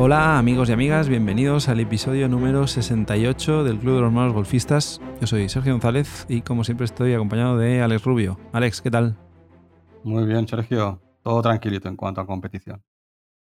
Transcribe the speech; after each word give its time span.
Hola 0.00 0.38
amigos 0.38 0.68
y 0.68 0.72
amigas, 0.72 1.08
bienvenidos 1.08 1.68
al 1.68 1.80
episodio 1.80 2.28
número 2.28 2.68
68 2.68 3.64
del 3.64 3.80
Club 3.80 3.96
de 3.96 4.00
los 4.02 4.12
Malos 4.12 4.32
Golfistas. 4.32 5.00
Yo 5.20 5.26
soy 5.26 5.48
Sergio 5.48 5.72
González 5.72 6.24
y 6.28 6.42
como 6.42 6.62
siempre 6.62 6.84
estoy 6.84 7.12
acompañado 7.14 7.58
de 7.58 7.82
Alex 7.82 8.04
Rubio. 8.04 8.38
Alex, 8.52 8.80
¿qué 8.80 8.92
tal? 8.92 9.18
Muy 10.04 10.24
bien, 10.26 10.46
Sergio. 10.46 11.02
Todo 11.22 11.42
tranquilito 11.42 11.88
en 11.88 11.96
cuanto 11.96 12.20
a 12.20 12.26
competición. 12.26 12.84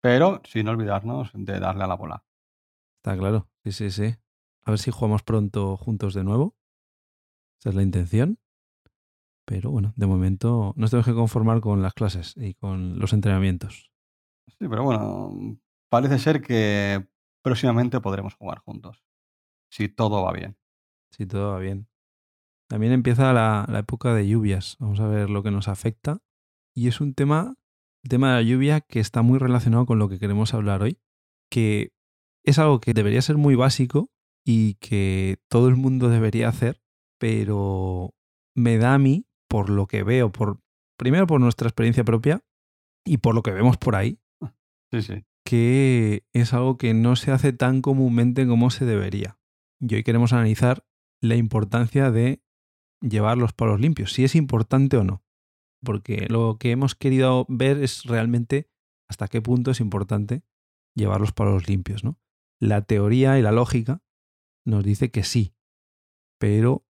Pero 0.01 0.41
sin 0.45 0.67
olvidarnos 0.67 1.29
de 1.35 1.59
darle 1.59 1.83
a 1.83 1.87
la 1.87 1.95
bola. 1.95 2.23
Está 2.97 3.15
claro, 3.15 3.47
sí, 3.63 3.71
sí, 3.71 3.91
sí. 3.91 4.15
A 4.63 4.71
ver 4.71 4.79
si 4.79 4.89
jugamos 4.89 5.21
pronto 5.21 5.77
juntos 5.77 6.15
de 6.15 6.23
nuevo. 6.23 6.55
Esa 7.59 7.69
es 7.69 7.75
la 7.75 7.83
intención. 7.83 8.39
Pero 9.47 9.71
bueno, 9.71 9.93
de 9.95 10.07
momento 10.07 10.73
nos 10.75 10.91
tenemos 10.91 11.05
que 11.05 11.13
conformar 11.13 11.61
con 11.61 11.81
las 11.81 11.93
clases 11.93 12.35
y 12.35 12.53
con 12.55 12.99
los 12.99 13.13
entrenamientos. 13.13 13.89
Sí, 14.47 14.67
pero 14.67 14.83
bueno, 14.83 15.57
parece 15.89 16.19
ser 16.19 16.41
que 16.41 17.07
próximamente 17.41 18.01
podremos 18.01 18.35
jugar 18.35 18.59
juntos. 18.59 19.05
Si 19.71 19.87
todo 19.87 20.21
va 20.21 20.33
bien. 20.33 20.57
Si 21.11 21.25
todo 21.25 21.53
va 21.53 21.59
bien. 21.59 21.87
También 22.67 22.91
empieza 22.91 23.31
la, 23.31 23.65
época 23.79 24.13
de 24.13 24.27
lluvias. 24.27 24.75
Vamos 24.79 24.99
a 24.99 25.07
ver 25.07 25.29
lo 25.29 25.43
que 25.43 25.51
nos 25.51 25.69
afecta. 25.69 26.19
Y 26.75 26.89
es 26.89 26.99
un 26.99 27.13
tema, 27.13 27.55
el 28.03 28.09
tema 28.09 28.31
de 28.31 28.43
la 28.43 28.49
lluvia, 28.49 28.81
que 28.81 28.99
está 28.99 29.21
muy 29.21 29.39
relacionado 29.39 29.85
con 29.85 29.97
lo 29.97 30.09
que 30.09 30.19
queremos 30.19 30.53
hablar 30.53 30.81
hoy. 30.81 30.99
Que 31.49 31.93
es 32.43 32.59
algo 32.59 32.81
que 32.81 32.93
debería 32.93 33.21
ser 33.21 33.37
muy 33.37 33.55
básico 33.55 34.09
y 34.45 34.73
que 34.75 35.37
todo 35.47 35.69
el 35.69 35.77
mundo 35.77 36.09
debería 36.09 36.49
hacer, 36.49 36.81
pero 37.17 38.13
me 38.55 38.77
da 38.77 38.95
a 38.95 38.97
mí, 38.97 39.26
por 39.47 39.69
lo 39.69 39.87
que 39.87 40.03
veo, 40.03 40.31
por 40.31 40.59
primero 40.97 41.27
por 41.27 41.39
nuestra 41.39 41.67
experiencia 41.67 42.03
propia 42.03 42.43
y 43.05 43.17
por 43.17 43.35
lo 43.35 43.43
que 43.43 43.51
vemos 43.51 43.77
por 43.77 43.95
ahí, 43.95 44.19
sí, 44.91 45.01
sí 45.01 45.25
que 45.47 46.25
es 46.33 46.53
algo 46.53 46.77
que 46.77 46.93
no 46.93 47.15
se 47.15 47.31
hace 47.31 47.53
tan 47.53 47.81
comúnmente 47.81 48.45
como 48.45 48.69
se 48.69 48.83
debería. 48.83 49.39
Y 49.79 49.95
hoy 49.95 50.03
queremos 50.03 50.33
analizar 50.33 50.85
la 51.21 51.37
importancia 51.37 52.11
de 52.11 52.43
llevar 52.99 53.37
los 53.37 53.53
palos 53.53 53.79
limpios, 53.79 54.11
si 54.11 54.25
es 54.25 54.35
importante 54.35 54.97
o 54.97 55.05
no. 55.05 55.23
Porque 55.81 56.27
lo 56.27 56.57
que 56.59 56.71
hemos 56.71 56.95
querido 56.95 57.45
ver 57.47 57.81
es 57.81 58.03
realmente 58.03 58.69
hasta 59.07 59.29
qué 59.29 59.41
punto 59.41 59.71
es 59.71 59.79
importante 59.79 60.43
llevar 60.95 61.21
los 61.21 61.31
palos 61.31 61.69
limpios. 61.69 62.03
¿no? 62.03 62.19
La 62.59 62.81
teoría 62.81 63.39
y 63.39 63.41
la 63.41 63.53
lógica 63.53 64.03
nos 64.65 64.83
dice 64.83 65.11
que 65.11 65.23
sí, 65.23 65.55
pero 66.39 66.85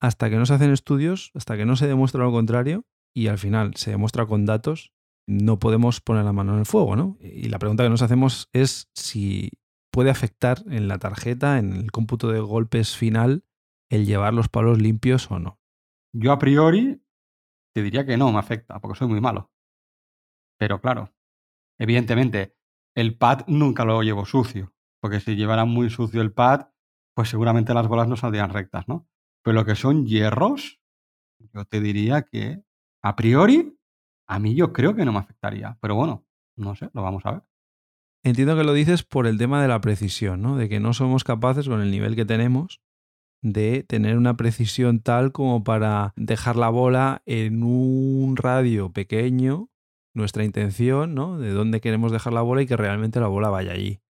hasta 0.00 0.30
que 0.30 0.36
no 0.36 0.46
se 0.46 0.54
hacen 0.54 0.72
estudios, 0.72 1.30
hasta 1.34 1.56
que 1.56 1.66
no 1.66 1.76
se 1.76 1.86
demuestra 1.86 2.24
lo 2.24 2.32
contrario, 2.32 2.84
y 3.14 3.26
al 3.26 3.38
final 3.38 3.74
se 3.76 3.90
demuestra 3.90 4.26
con 4.26 4.46
datos, 4.46 4.92
no 5.28 5.58
podemos 5.58 6.00
poner 6.00 6.24
la 6.24 6.32
mano 6.32 6.54
en 6.54 6.60
el 6.60 6.66
fuego, 6.66 6.96
¿no? 6.96 7.16
Y 7.20 7.48
la 7.48 7.58
pregunta 7.58 7.84
que 7.84 7.90
nos 7.90 8.02
hacemos 8.02 8.48
es 8.52 8.88
si 8.94 9.50
puede 9.92 10.10
afectar 10.10 10.62
en 10.68 10.88
la 10.88 10.98
tarjeta, 10.98 11.58
en 11.58 11.72
el 11.74 11.92
cómputo 11.92 12.28
de 12.30 12.40
golpes 12.40 12.96
final, 12.96 13.44
el 13.90 14.06
llevar 14.06 14.34
los 14.34 14.48
palos 14.48 14.80
limpios 14.80 15.30
o 15.30 15.38
no. 15.38 15.60
Yo 16.12 16.32
a 16.32 16.38
priori 16.38 17.02
te 17.74 17.82
diría 17.82 18.06
que 18.06 18.16
no 18.16 18.32
me 18.32 18.38
afecta, 18.38 18.80
porque 18.80 18.98
soy 18.98 19.08
muy 19.08 19.20
malo. 19.20 19.50
Pero 20.58 20.80
claro, 20.80 21.12
evidentemente, 21.78 22.56
el 22.96 23.16
pad 23.16 23.46
nunca 23.46 23.84
lo 23.84 24.02
llevo 24.02 24.24
sucio, 24.26 24.74
porque 25.00 25.20
si 25.20 25.36
llevara 25.36 25.64
muy 25.64 25.90
sucio 25.90 26.22
el 26.22 26.32
pad, 26.32 26.68
pues 27.14 27.28
seguramente 27.28 27.74
las 27.74 27.88
bolas 27.88 28.08
no 28.08 28.16
saldrían 28.16 28.50
rectas, 28.50 28.88
¿no? 28.88 29.08
Pero 29.42 29.54
lo 29.54 29.64
que 29.64 29.74
son 29.74 30.06
hierros, 30.06 30.80
yo 31.52 31.64
te 31.64 31.80
diría 31.80 32.22
que 32.22 32.62
a 33.02 33.16
priori 33.16 33.78
a 34.26 34.38
mí 34.38 34.54
yo 34.54 34.72
creo 34.72 34.94
que 34.94 35.04
no 35.04 35.12
me 35.12 35.18
afectaría, 35.18 35.76
pero 35.80 35.96
bueno, 35.96 36.24
no 36.56 36.76
sé, 36.76 36.90
lo 36.92 37.02
vamos 37.02 37.26
a 37.26 37.32
ver. 37.32 37.42
Entiendo 38.22 38.56
que 38.56 38.64
lo 38.64 38.74
dices 38.74 39.02
por 39.02 39.26
el 39.26 39.38
tema 39.38 39.62
de 39.62 39.68
la 39.68 39.80
precisión, 39.80 40.42
¿no? 40.42 40.56
De 40.56 40.68
que 40.68 40.78
no 40.78 40.92
somos 40.92 41.24
capaces 41.24 41.68
con 41.68 41.80
el 41.80 41.90
nivel 41.90 42.14
que 42.14 42.26
tenemos 42.26 42.80
de 43.42 43.82
tener 43.84 44.18
una 44.18 44.36
precisión 44.36 45.00
tal 45.00 45.32
como 45.32 45.64
para 45.64 46.12
dejar 46.16 46.56
la 46.56 46.68
bola 46.68 47.22
en 47.24 47.62
un 47.62 48.36
radio 48.36 48.92
pequeño, 48.92 49.70
nuestra 50.14 50.44
intención, 50.44 51.14
¿no? 51.14 51.38
De 51.38 51.50
dónde 51.50 51.80
queremos 51.80 52.12
dejar 52.12 52.32
la 52.32 52.42
bola 52.42 52.62
y 52.62 52.66
que 52.66 52.76
realmente 52.76 53.18
la 53.20 53.28
bola 53.28 53.48
vaya 53.48 53.72
allí. 53.72 54.00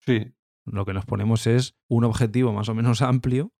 Sí. 0.00 0.32
Lo 0.64 0.84
que 0.84 0.92
nos 0.92 1.06
ponemos 1.06 1.46
es 1.46 1.76
un 1.88 2.04
objetivo 2.04 2.52
más 2.52 2.68
o 2.68 2.74
menos 2.74 3.00
amplio, 3.00 3.52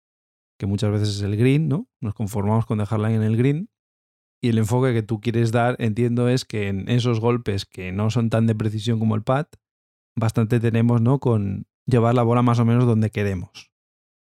que 0.59 0.67
muchas 0.67 0.91
veces 0.91 1.09
es 1.09 1.23
el 1.23 1.37
green, 1.37 1.69
¿no? 1.69 1.89
Nos 2.01 2.15
conformamos 2.15 2.67
con 2.67 2.79
dejarla 2.79 3.13
en 3.13 3.23
el 3.23 3.37
green 3.37 3.71
y 4.43 4.51
el 4.51 4.59
enfoque 4.59 4.93
que 4.93 5.03
tú 5.03 5.21
quieres 5.21 5.53
dar, 5.53 5.77
entiendo, 5.79 6.29
es 6.29 6.45
que 6.45 6.69
en 6.69 6.89
esos 6.89 7.21
golpes 7.21 7.65
que 7.65 7.93
no 7.93 8.11
son 8.11 8.31
tan 8.31 8.47
de 8.47 8.55
precisión 8.55 8.99
como 8.99 9.15
el 9.15 9.23
pad, 9.23 9.47
bastante 10.15 10.61
tenemos, 10.61 11.01
¿no? 11.01 11.19
Con 11.19 11.67
llevar 11.87 12.15
la 12.15 12.23
bola 12.23 12.43
más 12.43 12.59
o 12.59 12.65
menos 12.65 12.87
donde 12.87 13.11
queremos. 13.11 13.73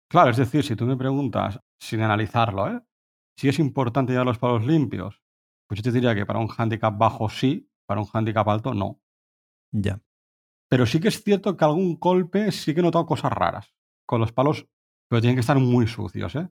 Claro, 0.08 0.30
es 0.30 0.36
decir, 0.36 0.62
si 0.64 0.76
tú 0.76 0.86
me 0.86 0.96
preguntas, 0.96 1.60
sin 1.80 2.00
analizarlo, 2.00 2.68
¿eh? 2.68 2.80
Si 3.36 3.48
es 3.48 3.58
importante 3.58 4.12
llevar 4.12 4.26
los 4.26 4.38
palos 4.38 4.64
limpios, 4.64 5.20
pues 5.66 5.78
yo 5.78 5.82
te 5.82 5.92
diría 5.92 6.14
que 6.14 6.26
para 6.26 6.38
un 6.38 6.48
handicap 6.56 6.96
bajo 6.96 7.28
sí, 7.28 7.68
para 7.86 8.00
un 8.00 8.06
handicap 8.12 8.48
alto 8.48 8.74
no. 8.74 9.00
Ya. 9.72 10.00
Pero 10.68 10.86
sí 10.86 11.00
que 11.00 11.08
es 11.08 11.22
cierto 11.22 11.56
que 11.56 11.64
algún 11.64 11.98
golpe 11.98 12.52
sí 12.52 12.74
que 12.74 12.80
he 12.80 12.82
notado 12.82 13.06
cosas 13.06 13.32
raras. 13.32 13.74
Con 14.06 14.20
los 14.20 14.32
palos, 14.32 14.68
pero 15.08 15.20
tienen 15.20 15.36
que 15.36 15.40
estar 15.40 15.58
muy 15.58 15.86
sucios, 15.86 16.34
¿eh? 16.36 16.48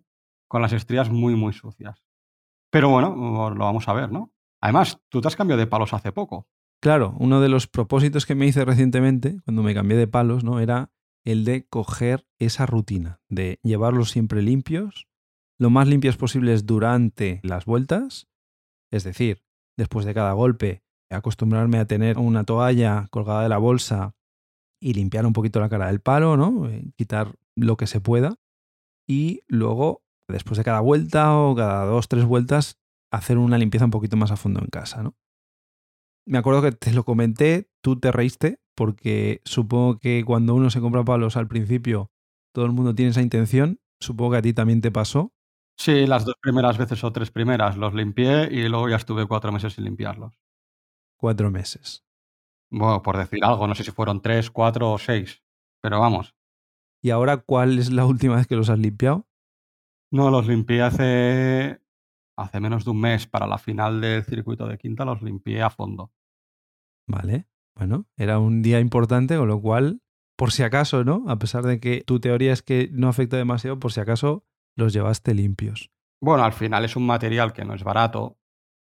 Con 0.48 0.62
las 0.62 0.74
estrías 0.74 1.10
muy, 1.10 1.36
muy 1.36 1.54
sucias. 1.54 2.04
Pero 2.70 2.90
bueno, 2.90 3.16
lo 3.50 3.66
vamos 3.66 3.88
a 3.88 3.94
ver, 3.94 4.12
¿no? 4.12 4.34
Además, 4.62 5.00
tú 5.10 5.22
te 5.22 5.28
has 5.28 5.36
cambiado 5.36 5.60
de 5.60 5.68
palos 5.68 5.94
hace 5.94 6.12
poco. 6.12 6.48
Claro, 6.82 7.16
uno 7.20 7.40
de 7.42 7.50
los 7.50 7.68
propósitos 7.68 8.26
que 8.26 8.36
me 8.36 8.46
hice 8.46 8.66
recientemente, 8.66 9.40
cuando 9.46 9.64
me 9.64 9.74
cambié 9.74 9.98
de 9.98 10.08
palos, 10.08 10.44
¿no? 10.44 10.60
Era 10.60 10.92
el 11.24 11.46
de 11.46 11.66
coger 11.68 12.28
esa 12.40 12.66
rutina, 12.66 13.22
de 13.30 13.60
llevarlos 13.64 14.12
siempre 14.12 14.42
limpios, 14.42 15.08
lo 15.58 15.70
más 15.70 15.88
limpios 15.88 16.18
posibles 16.18 16.66
durante 16.66 17.40
las 17.44 17.66
vueltas, 17.66 18.28
es 18.92 19.04
decir, 19.04 19.44
después 19.78 20.06
de 20.06 20.14
cada 20.14 20.34
golpe, 20.34 20.84
acostumbrarme 21.10 21.78
a 21.78 21.86
tener 21.86 22.18
una 22.18 22.44
toalla 22.44 23.08
colgada 23.12 23.44
de 23.44 23.50
la 23.50 23.58
bolsa 23.58 24.16
y 24.82 24.94
limpiar 24.94 25.26
un 25.26 25.34
poquito 25.34 25.60
la 25.60 25.70
cara 25.70 25.88
del 25.88 26.02
palo, 26.02 26.36
¿no? 26.38 26.68
Eh, 26.70 26.92
quitar 26.98 27.36
lo 27.56 27.78
que 27.78 27.88
se 27.88 28.02
pueda. 28.02 28.36
Y 29.08 29.42
luego 29.48 30.04
después 30.28 30.58
de 30.58 30.64
cada 30.64 30.80
vuelta 30.80 31.38
o 31.38 31.56
cada 31.56 31.86
dos, 31.86 32.08
tres 32.08 32.26
vueltas, 32.26 32.80
hacer 33.12 33.38
una 33.38 33.58
limpieza 33.58 33.86
un 33.86 33.92
poquito 33.92 34.18
más 34.18 34.32
a 34.32 34.38
fondo 34.38 34.60
en 34.62 34.68
casa, 34.68 35.04
¿no? 35.04 35.16
Me 36.26 36.38
acuerdo 36.38 36.62
que 36.62 36.72
te 36.72 36.94
lo 36.94 37.04
comenté, 37.04 37.70
tú 37.82 38.00
te 38.00 38.12
reíste, 38.12 38.60
porque 38.76 39.42
supongo 39.44 39.98
que 40.00 40.24
cuando 40.26 40.56
uno 40.56 40.70
se 40.70 40.80
compra 40.80 41.04
palos 41.04 41.36
al 41.36 41.48
principio, 41.48 42.12
todo 42.54 42.66
el 42.66 42.72
mundo 42.72 42.96
tiene 42.96 43.12
esa 43.12 43.22
intención. 43.22 43.80
Supongo 44.00 44.32
que 44.32 44.38
a 44.38 44.42
ti 44.42 44.54
también 44.54 44.82
te 44.82 44.92
pasó. 44.92 45.34
Sí, 45.78 46.08
las 46.08 46.24
dos 46.24 46.36
primeras 46.42 46.78
veces 46.78 47.04
o 47.04 47.12
tres 47.12 47.32
primeras 47.32 47.78
los 47.78 47.94
limpié 47.94 48.48
y 48.52 48.68
luego 48.70 48.90
ya 48.90 48.96
estuve 48.96 49.28
cuatro 49.28 49.52
meses 49.52 49.74
sin 49.74 49.84
limpiarlos. 49.84 50.34
Cuatro 51.18 51.52
meses. 51.52 52.06
Bueno, 52.70 53.02
por 53.02 53.18
decir 53.18 53.44
algo, 53.44 53.68
no 53.68 53.76
sé 53.76 53.84
si 53.84 53.92
fueron 53.92 54.22
tres, 54.22 54.50
cuatro 54.50 54.92
o 54.92 54.98
seis, 54.98 55.44
pero 55.82 56.00
vamos. 56.00 56.36
¿Y 57.04 57.10
ahora 57.10 57.38
cuál 57.38 57.80
es 57.80 57.92
la 57.92 58.06
última 58.06 58.38
vez 58.38 58.48
que 58.48 58.56
los 58.56 58.70
has 58.70 58.80
limpiado? 58.80 59.28
No, 60.10 60.32
los 60.32 60.48
limpié 60.48 60.82
hace, 60.82 61.82
hace 62.38 62.60
menos 62.62 62.86
de 62.86 62.92
un 62.92 63.02
mes. 63.02 63.28
Para 63.28 63.46
la 63.46 63.58
final 63.58 64.00
del 64.00 64.24
circuito 64.24 64.68
de 64.68 64.78
quinta 64.78 65.04
los 65.04 65.22
limpié 65.22 65.62
a 65.62 65.70
fondo. 65.70 66.14
Vale, 67.06 67.50
bueno, 67.76 68.06
era 68.16 68.40
un 68.40 68.62
día 68.62 68.80
importante, 68.80 69.36
con 69.36 69.50
lo 69.50 69.62
cual, 69.62 70.02
por 70.38 70.54
si 70.54 70.64
acaso, 70.64 71.04
¿no? 71.04 71.26
A 71.28 71.38
pesar 71.40 71.66
de 71.66 71.82
que 71.82 72.04
tu 72.06 72.22
teoría 72.22 72.54
es 72.54 72.62
que 72.62 72.90
no 72.94 73.10
afecta 73.10 73.36
demasiado, 73.36 73.80
por 73.80 73.92
si 73.92 74.00
acaso 74.00 74.46
los 74.78 74.94
llevaste 74.94 75.34
limpios. 75.34 75.92
Bueno, 76.22 76.46
al 76.46 76.54
final 76.54 76.86
es 76.86 76.96
un 76.96 77.06
material 77.06 77.52
que 77.52 77.66
no 77.66 77.74
es 77.74 77.84
barato 77.84 78.38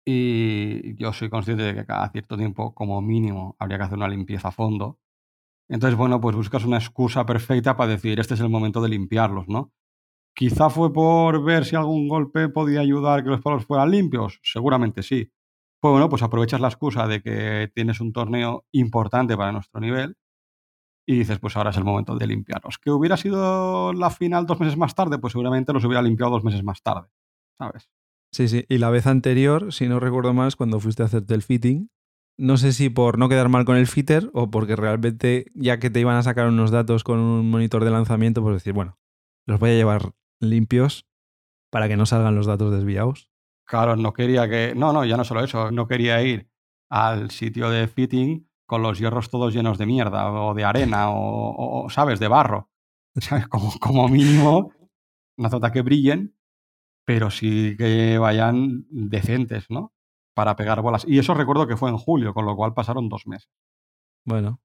y 0.04 0.94
yo 0.96 1.14
soy 1.14 1.30
consciente 1.30 1.62
de 1.62 1.74
que 1.74 1.86
cada 1.86 2.10
cierto 2.10 2.36
tiempo, 2.36 2.74
como 2.74 3.00
mínimo, 3.00 3.56
habría 3.58 3.78
que 3.78 3.84
hacer 3.84 3.96
una 3.96 4.08
limpieza 4.08 4.48
a 4.48 4.52
fondo. 4.52 5.00
Entonces, 5.68 5.96
bueno, 5.96 6.20
pues 6.20 6.36
buscas 6.36 6.64
una 6.64 6.76
excusa 6.76 7.24
perfecta 7.24 7.76
para 7.76 7.92
decir, 7.92 8.20
este 8.20 8.34
es 8.34 8.40
el 8.40 8.48
momento 8.50 8.80
de 8.82 8.90
limpiarlos, 8.90 9.48
¿no? 9.48 9.72
Quizá 10.34 10.68
fue 10.68 10.92
por 10.92 11.42
ver 11.44 11.64
si 11.64 11.76
algún 11.76 12.08
golpe 12.08 12.48
podía 12.48 12.80
ayudar 12.80 13.22
que 13.22 13.30
los 13.30 13.40
palos 13.40 13.64
fueran 13.64 13.90
limpios. 13.90 14.40
Seguramente 14.42 15.02
sí. 15.02 15.30
Pues 15.80 15.92
bueno, 15.92 16.08
pues 16.08 16.22
aprovechas 16.22 16.60
la 16.60 16.68
excusa 16.68 17.06
de 17.06 17.22
que 17.22 17.70
tienes 17.74 18.00
un 18.00 18.12
torneo 18.12 18.64
importante 18.72 19.36
para 19.36 19.52
nuestro 19.52 19.80
nivel 19.80 20.16
y 21.06 21.18
dices, 21.18 21.38
pues 21.38 21.56
ahora 21.56 21.70
es 21.70 21.76
el 21.76 21.84
momento 21.84 22.16
de 22.16 22.26
limpiarlos. 22.26 22.78
Que 22.78 22.90
hubiera 22.90 23.16
sido 23.16 23.92
la 23.92 24.10
final 24.10 24.46
dos 24.46 24.58
meses 24.58 24.76
más 24.76 24.94
tarde, 24.94 25.18
pues 25.18 25.32
seguramente 25.32 25.72
los 25.72 25.84
hubiera 25.84 26.02
limpiado 26.02 26.32
dos 26.32 26.44
meses 26.44 26.64
más 26.64 26.82
tarde, 26.82 27.08
¿sabes? 27.58 27.90
Sí, 28.32 28.48
sí. 28.48 28.64
Y 28.68 28.78
la 28.78 28.90
vez 28.90 29.06
anterior, 29.06 29.72
si 29.72 29.86
no 29.86 30.00
recuerdo 30.00 30.34
más, 30.34 30.56
cuando 30.56 30.80
fuiste 30.80 31.02
a 31.02 31.06
hacerte 31.06 31.34
el 31.34 31.42
fitting, 31.42 31.90
no 32.36 32.56
sé 32.56 32.72
si 32.72 32.90
por 32.90 33.18
no 33.18 33.28
quedar 33.28 33.48
mal 33.48 33.64
con 33.64 33.76
el 33.76 33.86
fitter 33.86 34.30
o 34.32 34.50
porque 34.50 34.76
realmente, 34.76 35.46
ya 35.54 35.78
que 35.78 35.90
te 35.90 36.00
iban 36.00 36.16
a 36.16 36.22
sacar 36.22 36.48
unos 36.48 36.70
datos 36.70 37.04
con 37.04 37.18
un 37.18 37.50
monitor 37.50 37.84
de 37.84 37.90
lanzamiento, 37.90 38.42
pues 38.42 38.54
decir, 38.54 38.72
bueno, 38.72 38.98
los 39.46 39.60
voy 39.60 39.70
a 39.70 39.74
llevar 39.74 40.12
limpios 40.40 41.06
para 41.70 41.88
que 41.88 41.96
no 41.96 42.06
salgan 42.06 42.34
los 42.34 42.46
datos 42.46 42.72
desviados. 42.72 43.30
Claro, 43.66 43.96
no 43.96 44.12
quería 44.12 44.48
que. 44.48 44.74
No, 44.76 44.92
no, 44.92 45.04
ya 45.04 45.16
no 45.16 45.24
solo 45.24 45.42
eso. 45.42 45.70
No 45.70 45.88
quería 45.88 46.22
ir 46.22 46.50
al 46.90 47.30
sitio 47.30 47.70
de 47.70 47.88
fitting 47.88 48.48
con 48.66 48.82
los 48.82 48.98
hierros 48.98 49.30
todos 49.30 49.54
llenos 49.54 49.78
de 49.78 49.86
mierda 49.86 50.30
o 50.30 50.54
de 50.54 50.64
arena 50.64 51.06
o, 51.10 51.88
¿sabes?, 51.90 52.20
de 52.20 52.28
barro. 52.28 52.70
Como, 53.48 53.72
como 53.78 54.08
mínimo, 54.08 54.72
no 55.36 55.46
hace 55.46 55.72
que 55.72 55.82
brillen, 55.82 56.36
pero 57.04 57.30
sí 57.30 57.76
que 57.78 58.18
vayan 58.18 58.86
decentes, 58.90 59.70
¿no? 59.70 59.93
Para 60.34 60.56
pegar 60.56 60.82
bolas. 60.82 61.04
Y 61.06 61.18
eso 61.18 61.34
recuerdo 61.34 61.66
que 61.66 61.76
fue 61.76 61.90
en 61.90 61.96
julio, 61.96 62.34
con 62.34 62.44
lo 62.44 62.56
cual 62.56 62.74
pasaron 62.74 63.08
dos 63.08 63.26
meses. 63.26 63.48
Bueno, 64.24 64.60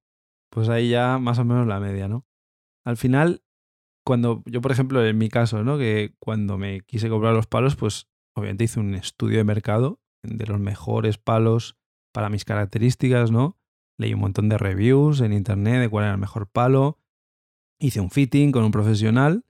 pues 0.50 0.69
ahí 0.69 0.89
ya 0.89 1.19
más 1.19 1.39
o 1.39 1.45
menos 1.45 1.68
la 1.68 1.80
media, 1.80 2.07
¿no? 2.07 2.25
Al 2.86 2.98
final, 2.98 3.44
cuando 4.06 4.42
yo, 4.45 4.62
por 4.62 4.71
ejemplo, 4.71 5.06
en 5.06 5.18
mi 5.18 5.30
caso, 5.30 5.63
¿no? 5.63 5.77
Que 5.77 6.16
cuando 6.19 6.57
me 6.57 6.81
quise 6.81 7.10
comprar 7.10 7.33
los 7.33 7.48
palos, 7.48 7.75
pues 7.75 8.10
obviamente 8.36 8.63
hice 8.63 8.80
un 8.80 8.95
estudio 8.95 9.38
de 9.38 9.44
mercado 9.44 10.00
de 10.24 10.45
los 10.48 10.60
mejores 10.60 11.18
palos 11.18 11.77
para 12.12 12.30
mis 12.30 12.45
características, 12.45 13.31
¿no? 13.31 13.57
Leí 13.98 14.13
un 14.13 14.21
montón 14.21 14.50
de 14.50 14.57
reviews 14.57 15.21
en 15.21 15.33
internet 15.33 15.81
de 15.81 15.89
cuál 15.89 16.06
era 16.06 16.13
el 16.13 16.19
mejor 16.19 16.48
palo. 16.48 17.00
Hice 17.80 18.00
un 18.00 18.10
fitting 18.10 18.51
con 18.51 18.63
un 18.63 18.71
profesional, 18.71 19.45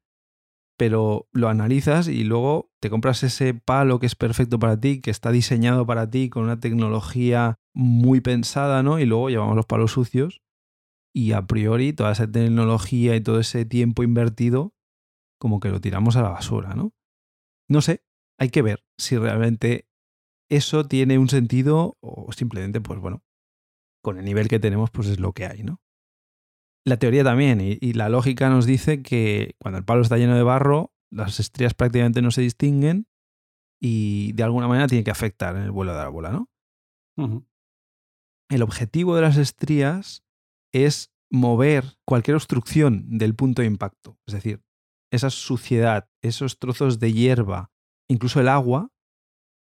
pero 0.77 1.27
lo 1.31 1.49
analizas 1.49 2.07
y 2.07 2.23
luego 2.23 2.68
te 2.79 2.89
compras 2.89 3.23
ese 3.23 3.53
palo 3.53 3.99
que 3.99 4.05
es 4.05 4.15
perfecto 4.15 4.57
para 4.59 4.79
ti, 4.79 5.01
que 5.01 5.11
está 5.11 5.31
diseñado 5.31 5.85
para 5.85 6.09
ti 6.09 6.29
con 6.29 6.43
una 6.43 6.59
tecnología 6.59 7.59
muy 7.73 8.21
pensada, 8.21 8.83
¿no? 8.83 8.99
Y 8.99 9.05
luego 9.05 9.29
llevamos 9.29 9.55
los 9.55 9.65
palos 9.65 9.91
sucios 9.91 10.41
y 11.13 11.33
a 11.33 11.45
priori 11.45 11.93
toda 11.93 12.11
esa 12.11 12.31
tecnología 12.31 13.15
y 13.15 13.21
todo 13.21 13.39
ese 13.39 13.65
tiempo 13.65 14.03
invertido 14.03 14.73
como 15.39 15.59
que 15.59 15.69
lo 15.69 15.81
tiramos 15.81 16.15
a 16.15 16.21
la 16.21 16.29
basura, 16.29 16.75
¿no? 16.75 16.93
No 17.69 17.81
sé, 17.81 18.03
hay 18.37 18.49
que 18.49 18.61
ver 18.61 18.83
si 18.97 19.17
realmente 19.17 19.87
eso 20.49 20.85
tiene 20.85 21.17
un 21.17 21.29
sentido 21.29 21.97
o 22.01 22.31
simplemente, 22.31 22.81
pues 22.81 22.99
bueno, 22.99 23.23
con 24.01 24.17
el 24.17 24.25
nivel 24.25 24.47
que 24.47 24.59
tenemos, 24.59 24.89
pues 24.89 25.07
es 25.07 25.19
lo 25.19 25.33
que 25.33 25.45
hay, 25.45 25.63
¿no? 25.63 25.81
La 26.85 26.97
teoría 26.97 27.23
también 27.23 27.61
y, 27.61 27.77
y 27.81 27.93
la 27.93 28.09
lógica 28.09 28.49
nos 28.49 28.65
dice 28.65 29.03
que 29.03 29.55
cuando 29.59 29.77
el 29.77 29.85
palo 29.85 30.01
está 30.01 30.17
lleno 30.17 30.35
de 30.35 30.43
barro, 30.43 30.93
las 31.11 31.39
estrías 31.39 31.73
prácticamente 31.73 32.21
no 32.21 32.31
se 32.31 32.41
distinguen 32.41 33.07
y 33.81 34.33
de 34.33 34.43
alguna 34.43 34.67
manera 34.67 34.87
tiene 34.87 35.03
que 35.03 35.11
afectar 35.11 35.55
en 35.55 35.63
el 35.63 35.71
vuelo 35.71 35.93
de 35.93 35.97
la 35.97 36.09
bola, 36.09 36.31
¿no? 36.31 36.49
El 38.49 38.61
objetivo 38.61 39.15
de 39.15 39.21
las 39.21 39.37
estrías 39.37 40.23
es 40.73 41.11
mover 41.29 41.97
cualquier 42.05 42.35
obstrucción 42.35 43.17
del 43.17 43.35
punto 43.35 43.61
de 43.61 43.67
impacto. 43.67 44.17
Es 44.25 44.33
decir, 44.33 44.63
esa 45.11 45.29
suciedad, 45.29 46.09
esos 46.21 46.59
trozos 46.59 46.99
de 46.99 47.13
hierba, 47.13 47.71
incluso 48.07 48.39
el 48.39 48.47
agua, 48.47 48.91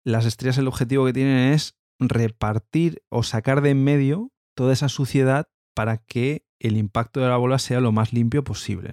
las 0.06 0.26
estrías 0.26 0.58
el 0.58 0.68
objetivo 0.68 1.06
que 1.06 1.14
tienen 1.14 1.54
es 1.54 1.76
repartir 2.00 3.04
o 3.10 3.24
sacar 3.24 3.62
de 3.62 3.72
en 3.72 3.84
medio 3.84 4.32
toda 4.56 4.74
esa 4.74 4.90
suciedad 4.90 5.48
para 5.76 5.98
que 5.98 6.46
el 6.60 6.78
impacto 6.78 7.20
de 7.20 7.28
la 7.28 7.38
bola 7.38 7.60
sea 7.60 7.80
lo 7.80 7.92
más 7.92 8.14
limpio 8.14 8.44
posible. 8.44 8.92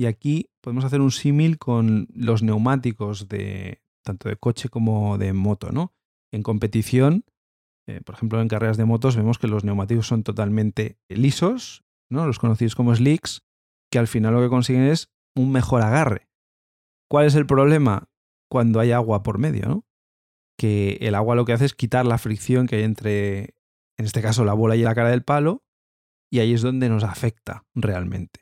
Y 0.00 0.06
aquí 0.06 0.48
podemos 0.62 0.86
hacer 0.86 1.02
un 1.02 1.10
símil 1.10 1.58
con 1.58 2.08
los 2.14 2.42
neumáticos 2.42 3.28
de 3.28 3.82
tanto 4.02 4.30
de 4.30 4.36
coche 4.36 4.70
como 4.70 5.18
de 5.18 5.34
moto. 5.34 5.72
¿no? 5.72 5.92
En 6.32 6.42
competición, 6.42 7.26
eh, 7.86 8.00
por 8.00 8.14
ejemplo, 8.14 8.40
en 8.40 8.48
carreras 8.48 8.78
de 8.78 8.86
motos 8.86 9.14
vemos 9.14 9.38
que 9.38 9.46
los 9.46 9.62
neumáticos 9.62 10.06
son 10.06 10.22
totalmente 10.22 10.98
lisos, 11.10 11.84
¿no? 12.08 12.26
los 12.26 12.38
conocidos 12.38 12.74
como 12.74 12.96
slicks, 12.96 13.42
que 13.92 13.98
al 13.98 14.08
final 14.08 14.32
lo 14.32 14.40
que 14.40 14.48
consiguen 14.48 14.84
es 14.84 15.12
un 15.36 15.52
mejor 15.52 15.82
agarre. 15.82 16.30
¿Cuál 17.10 17.26
es 17.26 17.34
el 17.34 17.44
problema? 17.44 18.08
Cuando 18.50 18.80
hay 18.80 18.92
agua 18.92 19.22
por 19.22 19.36
medio, 19.36 19.68
¿no? 19.68 19.84
que 20.58 20.96
el 21.02 21.14
agua 21.14 21.34
lo 21.34 21.44
que 21.44 21.52
hace 21.52 21.66
es 21.66 21.74
quitar 21.74 22.06
la 22.06 22.16
fricción 22.16 22.66
que 22.66 22.76
hay 22.76 22.84
entre, 22.84 23.54
en 23.98 24.06
este 24.06 24.22
caso, 24.22 24.46
la 24.46 24.54
bola 24.54 24.76
y 24.76 24.82
la 24.82 24.94
cara 24.94 25.10
del 25.10 25.24
palo, 25.24 25.62
y 26.32 26.38
ahí 26.38 26.54
es 26.54 26.62
donde 26.62 26.88
nos 26.88 27.04
afecta 27.04 27.66
realmente. 27.74 28.39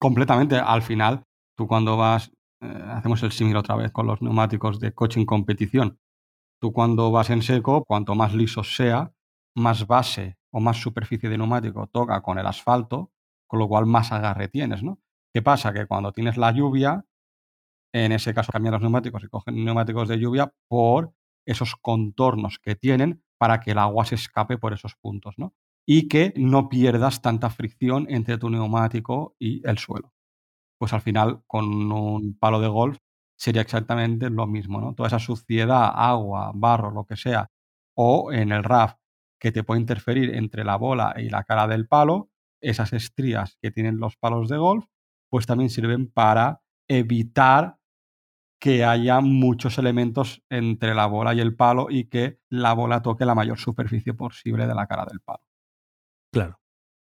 Completamente. 0.00 0.56
Al 0.56 0.82
final, 0.82 1.24
tú 1.56 1.66
cuando 1.66 1.96
vas, 1.96 2.30
eh, 2.60 2.66
hacemos 2.88 3.22
el 3.22 3.32
símil 3.32 3.56
otra 3.56 3.76
vez 3.76 3.90
con 3.92 4.06
los 4.06 4.20
neumáticos 4.22 4.78
de 4.78 4.92
coche 4.92 5.20
en 5.20 5.26
competición, 5.26 5.98
tú 6.60 6.72
cuando 6.72 7.10
vas 7.12 7.30
en 7.30 7.42
seco, 7.42 7.84
cuanto 7.84 8.14
más 8.14 8.34
liso 8.34 8.64
sea, 8.64 9.12
más 9.56 9.86
base 9.86 10.36
o 10.52 10.60
más 10.60 10.78
superficie 10.78 11.28
de 11.30 11.38
neumático 11.38 11.88
toca 11.88 12.22
con 12.22 12.38
el 12.38 12.46
asfalto, 12.46 13.12
con 13.48 13.60
lo 13.60 13.68
cual 13.68 13.86
más 13.86 14.12
agarre 14.12 14.48
tienes, 14.48 14.82
¿no? 14.82 15.00
¿Qué 15.34 15.42
pasa? 15.42 15.72
Que 15.72 15.86
cuando 15.86 16.12
tienes 16.12 16.36
la 16.38 16.52
lluvia, 16.52 17.04
en 17.94 18.12
ese 18.12 18.34
caso 18.34 18.52
cambian 18.52 18.74
los 18.74 18.82
neumáticos 18.82 19.24
y 19.24 19.28
cogen 19.28 19.64
neumáticos 19.64 20.08
de 20.08 20.18
lluvia 20.18 20.52
por 20.68 21.12
esos 21.46 21.76
contornos 21.76 22.58
que 22.60 22.76
tienen 22.76 23.22
para 23.38 23.60
que 23.60 23.72
el 23.72 23.78
agua 23.78 24.04
se 24.06 24.16
escape 24.16 24.58
por 24.58 24.72
esos 24.74 24.96
puntos, 24.96 25.34
¿no? 25.38 25.54
Y 25.88 26.08
que 26.08 26.32
no 26.36 26.68
pierdas 26.68 27.22
tanta 27.22 27.48
fricción 27.50 28.06
entre 28.10 28.38
tu 28.38 28.50
neumático 28.50 29.36
y 29.38 29.66
el 29.68 29.78
suelo. 29.78 30.12
Pues 30.78 30.92
al 30.92 31.00
final, 31.02 31.42
con 31.46 31.92
un 31.92 32.38
palo 32.38 32.60
de 32.60 32.68
golf 32.68 32.98
sería 33.38 33.62
exactamente 33.62 34.30
lo 34.30 34.46
mismo, 34.46 34.80
¿no? 34.80 34.94
Toda 34.94 35.08
esa 35.08 35.18
suciedad, 35.18 35.92
agua, 35.94 36.52
barro, 36.54 36.90
lo 36.90 37.06
que 37.06 37.16
sea, 37.16 37.50
o 37.96 38.32
en 38.32 38.52
el 38.52 38.64
RAF 38.64 38.94
que 39.40 39.52
te 39.52 39.64
puede 39.64 39.80
interferir 39.80 40.34
entre 40.34 40.64
la 40.64 40.76
bola 40.76 41.14
y 41.18 41.30
la 41.30 41.44
cara 41.44 41.66
del 41.68 41.86
palo, 41.88 42.30
esas 42.62 42.92
estrías 42.92 43.58
que 43.62 43.70
tienen 43.70 43.98
los 43.98 44.16
palos 44.16 44.48
de 44.48 44.56
golf, 44.58 44.86
pues 45.30 45.46
también 45.46 45.70
sirven 45.70 46.10
para 46.10 46.62
evitar 46.88 47.78
que 48.60 48.84
haya 48.84 49.20
muchos 49.20 49.78
elementos 49.78 50.42
entre 50.50 50.94
la 50.94 51.06
bola 51.06 51.34
y 51.34 51.40
el 51.40 51.56
palo 51.56 51.88
y 51.90 52.04
que 52.06 52.40
la 52.50 52.74
bola 52.74 53.02
toque 53.02 53.24
la 53.26 53.34
mayor 53.34 53.58
superficie 53.58 54.14
posible 54.14 54.66
de 54.66 54.74
la 54.74 54.86
cara 54.86 55.06
del 55.06 55.20
palo. 55.20 55.45
Claro. 56.36 56.60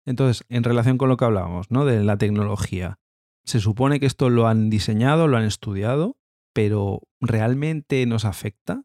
Entonces, 0.07 0.45
en 0.49 0.63
relación 0.63 0.99
con 0.99 1.09
lo 1.09 1.17
que 1.17 1.25
hablábamos, 1.25 1.71
¿no? 1.73 1.85
De 1.85 2.05
la 2.05 2.17
tecnología, 2.17 3.01
se 3.45 3.59
supone 3.59 3.99
que 3.99 4.07
esto 4.07 4.31
lo 4.31 4.47
han 4.47 4.71
diseñado, 4.71 5.27
lo 5.27 5.37
han 5.37 5.45
estudiado, 5.45 6.17
pero 6.53 7.03
¿realmente 7.21 8.07
nos 8.07 8.25
afecta? 8.25 8.83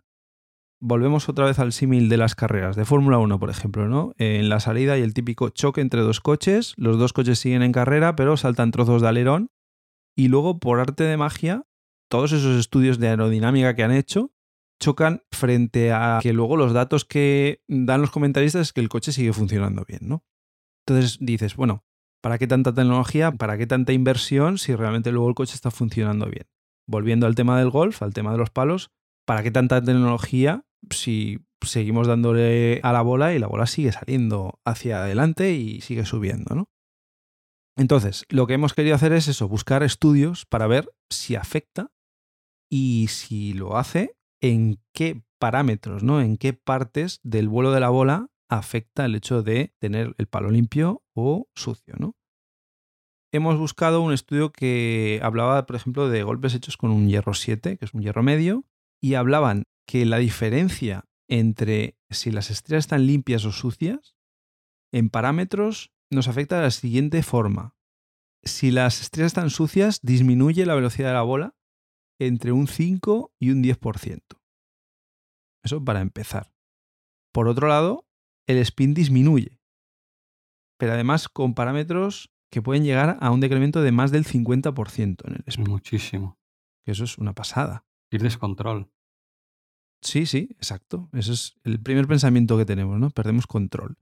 Volvemos 0.80 1.30
otra 1.30 1.46
vez 1.46 1.60
al 1.60 1.74
símil 1.74 2.10
de 2.10 2.18
las 2.18 2.34
carreras, 2.34 2.76
de 2.76 2.86
Fórmula 2.86 3.20
1, 3.20 3.38
por 3.38 3.52
ejemplo, 3.52 3.88
¿no? 3.88 4.14
En 4.18 4.50
la 4.50 4.60
salida 4.60 4.94
hay 4.94 5.04
el 5.04 5.14
típico 5.14 5.50
choque 5.50 5.82
entre 5.82 6.02
dos 6.02 6.22
coches, 6.22 6.74
los 6.76 6.98
dos 6.98 7.14
coches 7.14 7.38
siguen 7.38 7.62
en 7.62 7.72
carrera, 7.72 8.16
pero 8.16 8.36
saltan 8.36 8.72
trozos 8.72 9.04
de 9.04 9.10
alerón, 9.10 9.52
y 10.16 10.28
luego, 10.28 10.60
por 10.60 10.80
arte 10.80 11.04
de 11.04 11.18
magia, 11.18 11.68
todos 12.10 12.32
esos 12.32 12.60
estudios 12.60 12.98
de 12.98 13.10
aerodinámica 13.10 13.76
que 13.76 13.84
han 13.84 13.92
hecho 13.92 14.32
chocan 14.82 15.22
frente 15.32 15.94
a 15.94 16.20
que 16.22 16.34
luego 16.34 16.58
los 16.58 16.74
datos 16.74 17.06
que 17.06 17.62
dan 17.68 18.02
los 18.02 18.10
comentaristas 18.10 18.62
es 18.64 18.74
que 18.74 18.82
el 18.82 18.90
coche 18.90 19.12
sigue 19.12 19.32
funcionando 19.32 19.86
bien, 19.88 20.02
¿no? 20.02 20.26
Entonces 20.86 21.18
dices, 21.20 21.56
bueno, 21.56 21.84
¿para 22.22 22.38
qué 22.38 22.48
tanta 22.48 22.74
tecnología? 22.74 23.32
¿Para 23.32 23.58
qué 23.58 23.68
tanta 23.68 23.94
inversión 23.94 24.58
si 24.58 24.76
realmente 24.76 25.12
luego 25.12 25.30
el 25.30 25.36
coche 25.36 25.56
está 25.56 25.72
funcionando 25.72 26.26
bien? 26.26 26.48
Volviendo 26.88 27.28
al 27.28 27.36
tema 27.36 27.58
del 27.60 27.70
golf, 27.70 28.02
al 28.02 28.14
tema 28.14 28.32
de 28.32 28.38
los 28.38 28.50
palos, 28.50 28.92
¿para 29.26 29.44
qué 29.44 29.52
tanta 29.52 29.82
tecnología 29.82 30.66
si 30.90 31.40
seguimos 31.62 32.08
dándole 32.08 32.80
a 32.84 32.92
la 32.92 33.02
bola 33.02 33.34
y 33.34 33.40
la 33.40 33.48
bola 33.48 33.68
sigue 33.68 33.92
saliendo 33.92 34.60
hacia 34.66 35.04
adelante 35.04 35.54
y 35.54 35.82
sigue 35.82 36.06
subiendo, 36.06 36.56
¿no? 36.56 36.70
Entonces, 37.78 38.26
lo 38.30 38.48
que 38.48 38.56
hemos 38.56 38.74
querido 38.74 38.96
hacer 38.96 39.14
es 39.14 39.28
eso, 39.28 39.48
buscar 39.48 39.84
estudios 39.84 40.46
para 40.46 40.68
ver 40.68 40.92
si 41.10 41.36
afecta 41.36 41.92
y 42.70 43.08
si 43.10 43.54
lo 43.54 43.78
hace, 43.78 44.18
en 44.42 44.82
qué 44.94 45.24
parámetros, 45.40 46.04
¿no? 46.04 46.22
En 46.22 46.38
qué 46.38 46.54
partes 46.54 47.20
del 47.24 47.48
vuelo 47.48 47.72
de 47.72 47.80
la 47.80 47.90
bola 47.90 48.31
afecta 48.52 49.06
el 49.06 49.16
hecho 49.16 49.42
de 49.44 49.74
tener 49.80 50.14
el 50.18 50.28
palo 50.28 50.52
limpio 50.52 51.04
o 51.16 51.48
sucio, 51.56 51.96
¿no? 51.98 52.16
Hemos 53.34 53.58
buscado 53.58 54.02
un 54.02 54.12
estudio 54.12 54.52
que 54.52 55.22
hablaba, 55.24 55.66
por 55.66 55.78
ejemplo, 55.78 56.10
de 56.10 56.24
golpes 56.24 56.54
hechos 56.54 56.76
con 56.76 56.92
un 56.92 57.08
hierro 57.08 57.34
7, 57.34 57.78
que 57.78 57.86
es 57.86 57.94
un 57.94 58.02
hierro 58.02 58.24
medio, 58.24 58.66
y 59.02 59.14
hablaban 59.14 59.64
que 59.88 60.06
la 60.06 60.18
diferencia 60.18 61.06
entre 61.30 61.98
si 62.10 62.30
las 62.30 62.52
estrellas 62.52 62.84
están 62.84 63.08
limpias 63.08 63.46
o 63.46 63.54
sucias, 63.54 64.18
en 64.92 65.10
parámetros 65.10 65.94
nos 66.12 66.28
afecta 66.28 66.58
de 66.58 66.64
la 66.64 66.72
siguiente 66.72 67.24
forma. 67.24 67.78
Si 68.44 68.70
las 68.70 69.00
estrellas 69.00 69.28
están 69.28 69.50
sucias, 69.50 70.02
disminuye 70.02 70.66
la 70.66 70.76
velocidad 70.76 71.10
de 71.10 71.14
la 71.14 71.22
bola 71.22 71.56
entre 72.20 72.52
un 72.52 72.68
5 72.68 73.34
y 73.40 73.52
un 73.52 73.64
10%. 73.64 74.22
Eso 75.64 75.86
para 75.86 76.02
empezar. 76.02 76.52
Por 77.32 77.48
otro 77.48 77.70
lado, 77.70 78.11
el 78.52 78.58
spin 78.60 78.94
disminuye, 78.94 79.60
pero 80.78 80.94
además 80.94 81.30
con 81.30 81.54
parámetros 81.54 82.34
que 82.52 82.62
pueden 82.62 82.84
llegar 82.84 83.18
a 83.22 83.32
un 83.32 83.40
decremento 83.40 83.82
de 83.82 83.92
más 83.92 84.12
del 84.12 84.26
50% 84.26 85.28
en 85.28 85.34
el 85.34 85.44
spin. 85.48 85.70
Muchísimo. 85.70 86.38
Que 86.84 86.92
eso 86.92 87.04
es 87.04 87.18
una 87.18 87.34
pasada. 87.34 87.86
Pierdes 88.10 88.38
control. 88.38 88.92
Sí, 90.02 90.26
sí, 90.26 90.50
exacto. 90.54 91.10
Ese 91.14 91.34
es 91.34 91.56
el 91.64 91.80
primer 91.80 92.08
pensamiento 92.08 92.58
que 92.58 92.66
tenemos, 92.66 93.00
¿no? 93.00 93.12
Perdemos 93.12 93.48
control. 93.48 93.98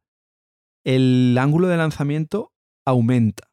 El 0.86 1.38
ángulo 1.38 1.68
de 1.68 1.78
lanzamiento 1.78 2.54
aumenta. 2.86 3.52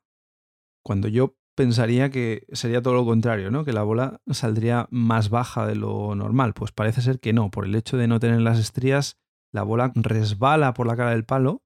Cuando 0.83 1.09
yo 1.09 1.37
pensaría 1.57 2.11
que 2.11 2.47
sería 2.53 2.83
todo 2.83 2.95
lo 2.95 3.05
contrario, 3.05 3.50
¿no? 3.50 3.65
Que 3.65 3.73
la 3.73 3.83
bola 3.83 4.21
saldría 4.31 4.87
más 4.91 5.29
baja 5.29 5.67
de 5.67 5.75
lo 5.75 6.15
normal. 6.15 6.55
Pues 6.55 6.71
parece 6.71 7.03
ser 7.03 7.19
que 7.19 7.33
no. 7.33 7.50
Por 7.50 7.65
el 7.65 7.75
hecho 7.75 7.97
de 7.97 8.07
no 8.07 8.21
tener 8.21 8.41
las 8.41 8.61
estrías, 8.61 9.19
la 9.57 9.63
bola 9.63 9.91
resbala 9.95 10.75
por 10.75 10.87
la 10.87 10.97
cara 10.97 11.11
del 11.11 11.25
palo 11.25 11.63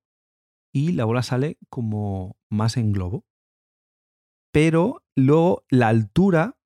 y 0.72 0.92
la 0.92 1.04
bola 1.04 1.24
sale 1.24 1.58
como 1.68 2.36
más 2.48 2.76
en 2.76 2.92
globo. 2.92 3.24
Pero 4.52 5.02
luego 5.16 5.64
la 5.68 5.88
altura 5.88 6.56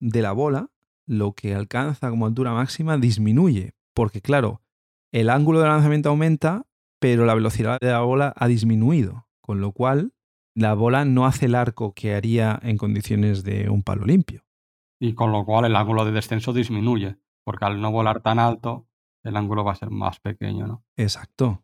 de 0.00 0.22
la 0.22 0.30
bola, 0.30 0.70
lo 1.04 1.32
que 1.32 1.56
alcanza 1.56 2.10
como 2.10 2.26
altura 2.26 2.52
máxima, 2.52 2.96
disminuye. 2.96 3.74
Porque 3.92 4.22
claro, 4.22 4.62
el 5.12 5.30
ángulo 5.30 5.58
de 5.58 5.66
lanzamiento 5.66 6.10
aumenta, 6.10 6.66
pero 7.00 7.26
la 7.26 7.34
velocidad 7.34 7.78
de 7.80 7.90
la 7.90 8.00
bola 8.02 8.32
ha 8.36 8.46
disminuido. 8.46 9.26
Con 9.40 9.60
lo 9.60 9.72
cual, 9.72 10.12
la 10.54 10.74
bola 10.74 11.04
no 11.04 11.26
hace 11.26 11.46
el 11.46 11.56
arco 11.56 11.92
que 11.92 12.14
haría 12.14 12.60
en 12.62 12.76
condiciones 12.76 13.42
de 13.42 13.68
un 13.68 13.82
palo 13.82 14.04
limpio. 14.06 14.44
Y 15.00 15.14
con 15.14 15.32
lo 15.32 15.44
cual 15.44 15.64
el 15.64 15.74
ángulo 15.74 16.04
de 16.04 16.12
descenso 16.12 16.52
disminuye, 16.52 17.16
porque 17.44 17.64
al 17.64 17.80
no 17.80 17.90
volar 17.90 18.20
tan 18.20 18.38
alto, 18.38 18.87
el 19.24 19.36
ángulo 19.36 19.64
va 19.64 19.72
a 19.72 19.76
ser 19.76 19.90
más 19.90 20.20
pequeño, 20.20 20.66
¿no? 20.66 20.84
Exacto. 20.96 21.62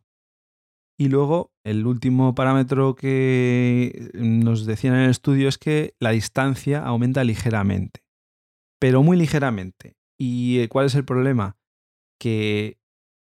Y 0.97 1.09
luego, 1.09 1.51
el 1.65 1.85
último 1.87 2.35
parámetro 2.35 2.95
que 2.95 4.11
nos 4.13 4.65
decían 4.65 4.95
en 4.95 5.01
el 5.01 5.09
estudio 5.09 5.49
es 5.49 5.57
que 5.57 5.95
la 5.99 6.11
distancia 6.11 6.85
aumenta 6.85 7.23
ligeramente, 7.23 8.05
pero 8.79 9.03
muy 9.03 9.17
ligeramente. 9.17 9.97
¿Y 10.17 10.59
eh, 10.59 10.69
cuál 10.69 10.85
es 10.85 10.95
el 10.95 11.03
problema? 11.03 11.57
Que 12.17 12.79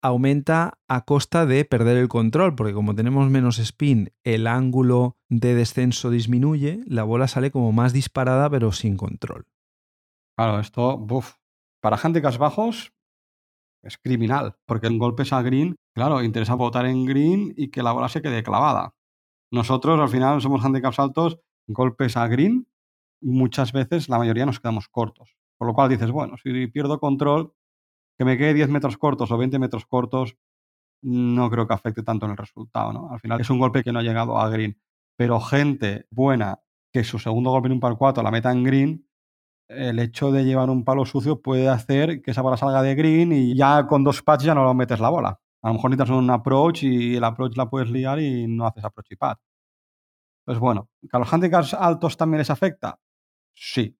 aumenta 0.03 0.77
a 0.87 1.05
costa 1.05 1.47
de 1.47 1.65
perder 1.65 1.97
el 1.97 2.07
control, 2.07 2.53
porque 2.55 2.73
como 2.73 2.93
tenemos 2.93 3.31
menos 3.31 3.57
spin, 3.57 4.13
el 4.23 4.45
ángulo 4.45 5.17
de 5.29 5.55
descenso 5.55 6.11
disminuye, 6.11 6.81
la 6.85 7.03
bola 7.03 7.27
sale 7.27 7.49
como 7.49 7.71
más 7.71 7.93
disparada 7.93 8.47
pero 8.51 8.71
sin 8.71 8.97
control. 8.97 9.47
Claro, 10.37 10.59
esto, 10.59 10.99
buf, 10.99 11.37
para 11.81 11.97
handicaps 11.97 12.37
bajos 12.37 12.93
es 13.85 13.97
criminal, 13.97 14.55
porque 14.65 14.87
en 14.87 14.97
golpes 14.97 15.31
a 15.31 15.41
green, 15.41 15.75
claro, 15.93 16.23
interesa 16.23 16.55
votar 16.55 16.85
en 16.85 17.05
green 17.05 17.53
y 17.55 17.69
que 17.69 17.83
la 17.83 17.91
bola 17.91 18.09
se 18.09 18.21
quede 18.21 18.43
clavada. 18.43 18.95
Nosotros 19.51 19.99
al 19.99 20.09
final 20.09 20.41
somos 20.41 20.65
handicaps 20.65 20.99
altos, 20.99 21.39
golpes 21.67 22.17
a 22.17 22.27
green, 22.27 22.67
muchas 23.21 23.71
veces 23.71 24.09
la 24.09 24.17
mayoría 24.17 24.45
nos 24.45 24.59
quedamos 24.59 24.89
cortos. 24.89 25.35
Por 25.57 25.67
lo 25.67 25.73
cual 25.73 25.89
dices, 25.89 26.11
bueno, 26.11 26.35
si 26.37 26.67
pierdo 26.67 26.99
control, 26.99 27.53
que 28.17 28.25
me 28.25 28.37
quede 28.37 28.53
10 28.53 28.69
metros 28.69 28.97
cortos 28.97 29.31
o 29.31 29.37
20 29.37 29.59
metros 29.59 29.85
cortos, 29.85 30.35
no 31.01 31.49
creo 31.49 31.67
que 31.67 31.73
afecte 31.73 32.03
tanto 32.03 32.25
en 32.25 32.31
el 32.31 32.37
resultado, 32.37 32.91
¿no? 32.91 33.11
Al 33.11 33.19
final 33.19 33.39
es 33.39 33.49
un 33.49 33.59
golpe 33.59 33.83
que 33.83 33.91
no 33.91 33.99
ha 33.99 34.03
llegado 34.03 34.39
a 34.39 34.49
green. 34.49 34.79
Pero 35.17 35.39
gente 35.39 36.07
buena 36.09 36.59
que 36.91 37.03
su 37.03 37.19
segundo 37.19 37.51
golpe 37.51 37.67
en 37.67 37.73
un 37.73 37.79
par 37.79 37.97
4 37.97 38.23
la 38.23 38.31
meta 38.31 38.51
en 38.51 38.63
green, 38.63 39.07
el 39.67 39.99
hecho 39.99 40.31
de 40.31 40.45
llevar 40.45 40.69
un 40.69 40.83
palo 40.83 41.05
sucio 41.05 41.41
puede 41.41 41.69
hacer 41.69 42.21
que 42.21 42.31
esa 42.31 42.41
bola 42.41 42.57
salga 42.57 42.81
de 42.81 42.95
green 42.95 43.31
y 43.31 43.55
ya 43.55 43.87
con 43.87 44.03
dos 44.03 44.21
pads 44.21 44.43
ya 44.43 44.55
no 44.55 44.63
lo 44.63 44.73
metes 44.73 44.99
la 44.99 45.09
bola. 45.09 45.39
A 45.61 45.67
lo 45.69 45.75
mejor 45.75 45.89
necesitas 45.89 46.15
un 46.15 46.29
approach 46.29 46.83
y 46.83 47.15
el 47.15 47.23
approach 47.23 47.57
la 47.57 47.69
puedes 47.69 47.89
liar 47.89 48.19
y 48.19 48.47
no 48.47 48.67
haces 48.67 48.83
approach 48.83 49.11
y 49.11 49.15
pad. 49.15 49.37
Pues 50.45 50.59
bueno, 50.59 50.89
¿que 51.01 51.09
a 51.11 51.19
los 51.19 51.31
handicaps 51.31 51.73
altos 51.73 52.17
también 52.17 52.39
les 52.39 52.51
afecta? 52.51 52.99
Sí, 53.55 53.97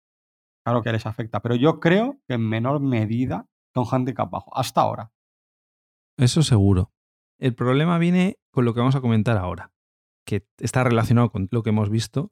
claro 0.63 0.84
que 0.84 0.91
les 0.91 1.05
afecta, 1.05 1.41
pero 1.41 1.55
yo 1.55 1.79
creo 1.79 2.19
que 2.27 2.36
en 2.36 2.48
menor 2.48 2.79
medida 2.81 3.48
que 3.74 3.79
un 3.79 3.88
handicap 3.89 4.29
bajo, 4.29 4.55
hasta 4.55 4.81
ahora. 4.81 5.12
Eso 6.17 6.43
seguro. 6.43 6.91
El 7.39 7.55
problema 7.55 7.98
viene 7.98 8.38
con 8.51 8.63
lo 8.63 8.74
que 8.74 8.79
vamos 8.79 8.95
a 8.95 9.01
comentar 9.01 9.38
ahora, 9.38 9.74
que 10.25 10.48
está 10.60 10.84
relacionado 10.84 11.31
con 11.31 11.48
lo 11.51 11.63
que 11.63 11.72
hemos 11.72 11.89
visto, 11.89 12.31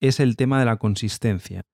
es 0.00 0.18
el 0.20 0.36
tema 0.36 0.58
de 0.58 0.66
la 0.66 0.76
consistencia 0.76 1.64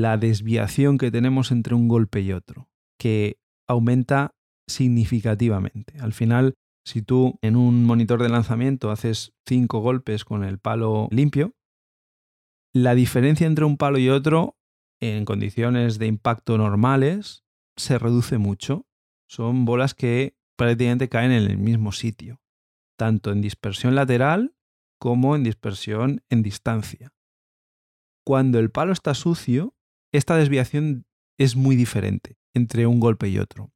la 0.00 0.16
desviación 0.16 0.98
que 0.98 1.10
tenemos 1.10 1.50
entre 1.50 1.74
un 1.74 1.88
golpe 1.88 2.20
y 2.20 2.32
otro, 2.32 2.68
que 2.98 3.38
aumenta 3.66 4.34
significativamente. 4.68 5.98
Al 5.98 6.12
final, 6.12 6.54
si 6.84 7.02
tú 7.02 7.38
en 7.42 7.56
un 7.56 7.84
monitor 7.84 8.22
de 8.22 8.28
lanzamiento 8.28 8.90
haces 8.90 9.32
cinco 9.46 9.80
golpes 9.80 10.24
con 10.24 10.44
el 10.44 10.58
palo 10.58 11.08
limpio, 11.10 11.54
la 12.72 12.94
diferencia 12.94 13.46
entre 13.46 13.64
un 13.64 13.76
palo 13.76 13.98
y 13.98 14.08
otro 14.08 14.56
en 15.00 15.24
condiciones 15.24 15.98
de 15.98 16.06
impacto 16.06 16.58
normales 16.58 17.44
se 17.76 17.98
reduce 17.98 18.38
mucho. 18.38 18.86
Son 19.28 19.64
bolas 19.64 19.94
que 19.94 20.36
prácticamente 20.56 21.08
caen 21.08 21.32
en 21.32 21.50
el 21.50 21.58
mismo 21.58 21.92
sitio, 21.92 22.40
tanto 22.96 23.30
en 23.32 23.40
dispersión 23.40 23.94
lateral 23.94 24.54
como 24.98 25.36
en 25.36 25.44
dispersión 25.44 26.22
en 26.30 26.42
distancia. 26.42 27.12
Cuando 28.24 28.58
el 28.58 28.70
palo 28.70 28.92
está 28.92 29.14
sucio, 29.14 29.75
esta 30.16 30.36
desviación 30.36 31.06
es 31.38 31.56
muy 31.56 31.76
diferente 31.76 32.36
entre 32.54 32.86
un 32.86 33.00
golpe 33.00 33.28
y 33.28 33.38
otro. 33.38 33.72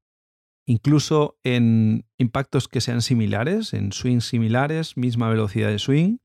Incluso 0.67 1.39
en 1.43 2.07
impactos 2.19 2.69
que 2.69 2.81
sean 2.81 3.03
similares, 3.03 3.75
en 3.75 3.93
swings 3.93 4.27
similares, 4.27 4.97
misma 4.97 5.29
velocidad 5.29 5.69
de 5.69 5.79
swing, 5.79 6.19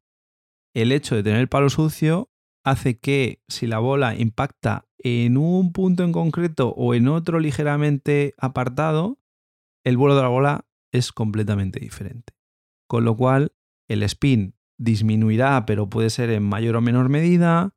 el 0.73 0.91
hecho 0.91 1.15
de 1.15 1.23
tener 1.23 1.39
el 1.39 1.49
palo 1.49 1.69
sucio 1.69 2.29
hace 2.63 2.99
que 2.99 3.41
si 3.47 3.67
la 3.67 3.79
bola 3.79 4.15
impacta 4.15 4.87
en 4.97 5.37
un 5.37 5.71
punto 5.71 6.03
en 6.03 6.11
concreto 6.11 6.69
o 6.69 6.93
en 6.93 7.07
otro 7.07 7.39
ligeramente 7.39 8.33
apartado, 8.37 9.19
el 9.83 9.97
vuelo 9.97 10.15
de 10.15 10.23
la 10.23 10.29
bola 10.29 10.67
es 10.91 11.11
completamente 11.11 11.79
diferente. 11.79 12.33
Con 12.87 13.05
lo 13.05 13.15
cual, 13.15 13.53
el 13.87 14.03
spin 14.03 14.55
disminuirá, 14.77 15.65
pero 15.65 15.89
puede 15.89 16.09
ser 16.09 16.29
en 16.31 16.43
mayor 16.43 16.75
o 16.75 16.81
menor 16.81 17.09
medida, 17.09 17.74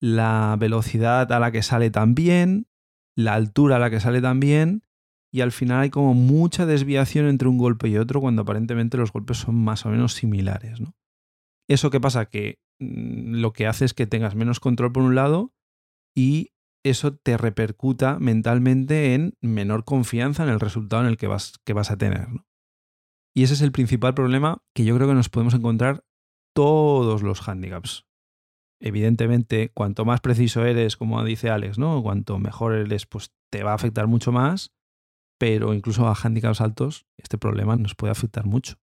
la 0.00 0.56
velocidad 0.58 1.30
a 1.32 1.38
la 1.38 1.52
que 1.52 1.62
sale 1.62 1.90
también, 1.90 2.66
la 3.16 3.34
altura 3.34 3.76
a 3.76 3.78
la 3.78 3.90
que 3.90 4.00
sale 4.00 4.20
también, 4.20 4.82
y 5.32 5.42
al 5.42 5.52
final 5.52 5.82
hay 5.82 5.90
como 5.90 6.14
mucha 6.14 6.66
desviación 6.66 7.26
entre 7.26 7.48
un 7.48 7.58
golpe 7.58 7.88
y 7.88 7.98
otro 7.98 8.20
cuando 8.20 8.42
aparentemente 8.42 8.96
los 8.96 9.12
golpes 9.12 9.38
son 9.38 9.54
más 9.54 9.86
o 9.86 9.90
menos 9.90 10.14
similares. 10.14 10.80
¿Eso 11.68 11.90
qué 11.90 12.00
pasa? 12.00 12.26
Que 12.26 12.58
mm, 12.80 13.36
lo 13.36 13.52
que 13.52 13.66
hace 13.66 13.84
es 13.84 13.94
que 13.94 14.06
tengas 14.06 14.34
menos 14.34 14.58
control 14.58 14.92
por 14.92 15.04
un 15.04 15.14
lado 15.14 15.52
y 16.16 16.50
eso 16.82 17.14
te 17.14 17.36
repercuta 17.36 18.18
mentalmente 18.18 19.14
en 19.14 19.34
menor 19.40 19.84
confianza 19.84 20.42
en 20.42 20.48
el 20.48 20.60
resultado 20.60 21.02
en 21.02 21.08
el 21.08 21.16
que 21.16 21.28
vas, 21.28 21.60
que 21.64 21.74
vas 21.74 21.90
a 21.90 21.98
tener. 21.98 22.26
Y 23.34 23.44
ese 23.44 23.54
es 23.54 23.60
el 23.60 23.70
principal 23.70 24.14
problema 24.14 24.64
que 24.74 24.84
yo 24.84 24.96
creo 24.96 25.06
que 25.06 25.14
nos 25.14 25.28
podemos 25.28 25.54
encontrar 25.54 26.04
todos 26.54 27.22
los 27.22 27.46
handicaps 27.46 28.09
evidentemente, 28.80 29.70
cuanto 29.72 30.04
más 30.04 30.20
preciso 30.20 30.64
eres, 30.64 30.96
como 30.96 31.22
dice 31.24 31.50
Alex, 31.50 31.78
¿no? 31.78 32.02
Cuanto 32.02 32.38
mejor 32.38 32.74
eres, 32.74 33.06
pues 33.06 33.32
te 33.50 33.62
va 33.62 33.72
a 33.72 33.74
afectar 33.74 34.06
mucho 34.06 34.32
más, 34.32 34.72
pero 35.38 35.74
incluso 35.74 36.06
a 36.06 36.14
handicaps 36.14 36.60
altos 36.60 37.06
este 37.16 37.38
problema 37.38 37.76
nos 37.76 37.94
puede 37.94 38.10
afectar 38.10 38.46
mucho. 38.46 38.76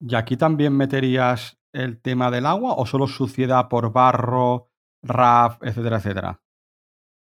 ¿Y 0.00 0.14
aquí 0.14 0.36
también 0.36 0.76
meterías 0.76 1.58
el 1.72 2.00
tema 2.00 2.30
del 2.30 2.46
agua 2.46 2.74
o 2.76 2.86
solo 2.86 3.06
suciedad 3.06 3.68
por 3.68 3.92
barro, 3.92 4.70
RAF, 5.02 5.58
etcétera, 5.62 5.98
etcétera? 5.98 6.42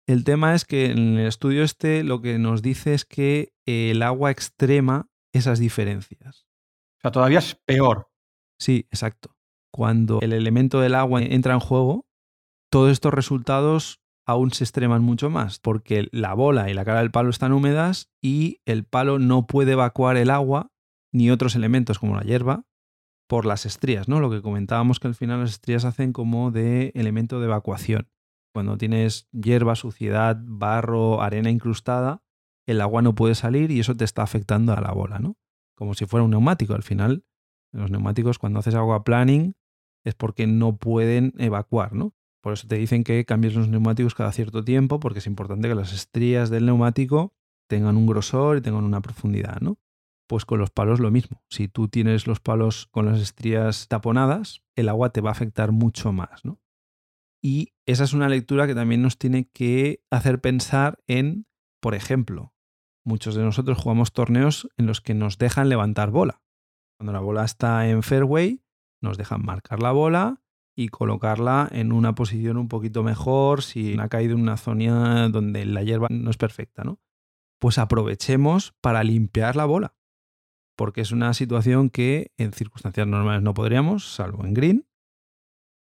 El 0.06 0.24
tema 0.24 0.54
es 0.54 0.64
que 0.64 0.90
en 0.90 1.18
el 1.18 1.26
estudio 1.26 1.62
este 1.62 2.02
lo 2.02 2.20
que 2.20 2.38
nos 2.38 2.60
dice 2.62 2.94
es 2.94 3.04
que 3.04 3.52
el 3.66 4.02
agua 4.02 4.30
extrema 4.30 5.08
esas 5.32 5.58
diferencias. 5.58 6.46
O 6.98 7.00
sea, 7.02 7.12
todavía 7.12 7.38
es 7.38 7.54
peor. 7.54 8.08
Sí, 8.58 8.86
exacto. 8.90 9.36
Cuando 9.72 10.20
el 10.20 10.32
elemento 10.32 10.80
del 10.80 10.94
agua 10.94 11.22
entra 11.22 11.54
en 11.54 11.60
juego, 11.60 12.06
todos 12.72 12.90
estos 12.90 13.12
resultados 13.12 14.00
aún 14.26 14.50
se 14.50 14.64
extreman 14.64 15.02
mucho 15.02 15.28
más, 15.28 15.58
porque 15.58 16.08
la 16.10 16.32
bola 16.32 16.70
y 16.70 16.74
la 16.74 16.86
cara 16.86 17.00
del 17.00 17.10
palo 17.10 17.28
están 17.28 17.52
húmedas 17.52 18.10
y 18.22 18.62
el 18.64 18.84
palo 18.84 19.18
no 19.18 19.46
puede 19.46 19.72
evacuar 19.72 20.16
el 20.16 20.30
agua 20.30 20.72
ni 21.12 21.30
otros 21.30 21.54
elementos 21.54 21.98
como 21.98 22.16
la 22.16 22.22
hierba 22.22 22.64
por 23.28 23.44
las 23.44 23.66
estrías, 23.66 24.08
¿no? 24.08 24.20
Lo 24.20 24.30
que 24.30 24.40
comentábamos 24.40 25.00
que 25.00 25.08
al 25.08 25.14
final 25.14 25.40
las 25.40 25.50
estrías 25.50 25.84
hacen 25.84 26.14
como 26.14 26.50
de 26.50 26.92
elemento 26.94 27.40
de 27.40 27.46
evacuación. 27.46 28.08
Cuando 28.54 28.78
tienes 28.78 29.28
hierba, 29.32 29.76
suciedad, 29.76 30.38
barro, 30.40 31.20
arena 31.20 31.50
incrustada, 31.50 32.22
el 32.66 32.80
agua 32.80 33.02
no 33.02 33.14
puede 33.14 33.34
salir 33.34 33.70
y 33.70 33.80
eso 33.80 33.94
te 33.98 34.04
está 34.04 34.22
afectando 34.22 34.72
a 34.72 34.80
la 34.80 34.92
bola, 34.92 35.18
¿no? 35.18 35.36
Como 35.76 35.92
si 35.92 36.06
fuera 36.06 36.24
un 36.24 36.30
neumático. 36.30 36.72
Al 36.72 36.82
final, 36.82 37.26
los 37.70 37.90
neumáticos, 37.90 38.38
cuando 38.38 38.60
haces 38.60 38.74
agua 38.74 39.04
planning, 39.04 39.56
es 40.04 40.14
porque 40.14 40.46
no 40.46 40.78
pueden 40.78 41.34
evacuar, 41.36 41.92
¿no? 41.92 42.14
Por 42.42 42.52
eso 42.52 42.66
te 42.66 42.74
dicen 42.74 43.04
que 43.04 43.24
cambies 43.24 43.54
los 43.54 43.68
neumáticos 43.68 44.14
cada 44.14 44.32
cierto 44.32 44.64
tiempo, 44.64 44.98
porque 44.98 45.20
es 45.20 45.26
importante 45.26 45.68
que 45.68 45.76
las 45.76 45.92
estrías 45.92 46.50
del 46.50 46.66
neumático 46.66 47.34
tengan 47.68 47.96
un 47.96 48.06
grosor 48.06 48.58
y 48.58 48.60
tengan 48.60 48.84
una 48.84 49.00
profundidad, 49.00 49.60
¿no? 49.60 49.78
Pues 50.26 50.44
con 50.44 50.58
los 50.58 50.70
palos 50.70 50.98
lo 50.98 51.10
mismo. 51.10 51.42
Si 51.48 51.68
tú 51.68 51.88
tienes 51.88 52.26
los 52.26 52.40
palos 52.40 52.88
con 52.90 53.06
las 53.06 53.20
estrías 53.20 53.86
taponadas, 53.86 54.62
el 54.74 54.88
agua 54.88 55.10
te 55.10 55.20
va 55.20 55.30
a 55.30 55.32
afectar 55.32 55.70
mucho 55.70 56.12
más, 56.12 56.44
¿no? 56.44 56.60
Y 57.40 57.74
esa 57.86 58.04
es 58.04 58.12
una 58.12 58.28
lectura 58.28 58.66
que 58.66 58.74
también 58.74 59.02
nos 59.02 59.18
tiene 59.18 59.48
que 59.48 60.02
hacer 60.10 60.40
pensar 60.40 60.98
en, 61.06 61.46
por 61.80 61.94
ejemplo, 61.94 62.54
muchos 63.04 63.36
de 63.36 63.42
nosotros 63.42 63.78
jugamos 63.78 64.12
torneos 64.12 64.68
en 64.76 64.86
los 64.86 65.00
que 65.00 65.14
nos 65.14 65.38
dejan 65.38 65.68
levantar 65.68 66.10
bola. 66.10 66.42
Cuando 66.98 67.12
la 67.12 67.20
bola 67.20 67.44
está 67.44 67.88
en 67.88 68.02
fairway, 68.02 68.64
nos 69.00 69.16
dejan 69.16 69.44
marcar 69.44 69.80
la 69.80 69.92
bola 69.92 70.41
y 70.74 70.88
colocarla 70.88 71.68
en 71.70 71.92
una 71.92 72.14
posición 72.14 72.56
un 72.56 72.68
poquito 72.68 73.02
mejor 73.02 73.62
si 73.62 73.98
ha 73.98 74.08
caído 74.08 74.34
en 74.34 74.40
una 74.40 74.56
zona 74.56 75.28
donde 75.28 75.64
la 75.66 75.82
hierba 75.82 76.08
no 76.10 76.30
es 76.30 76.36
perfecta, 76.36 76.82
¿no? 76.84 76.98
Pues 77.58 77.78
aprovechemos 77.78 78.74
para 78.80 79.04
limpiar 79.04 79.56
la 79.56 79.66
bola. 79.66 79.94
porque 80.76 81.02
es 81.02 81.12
una 81.12 81.34
situación 81.34 81.90
que 81.90 82.32
en 82.38 82.52
circunstancias 82.52 83.06
normales 83.06 83.42
no 83.42 83.54
podríamos, 83.54 84.14
salvo 84.14 84.44
en 84.44 84.54
green. 84.54 84.88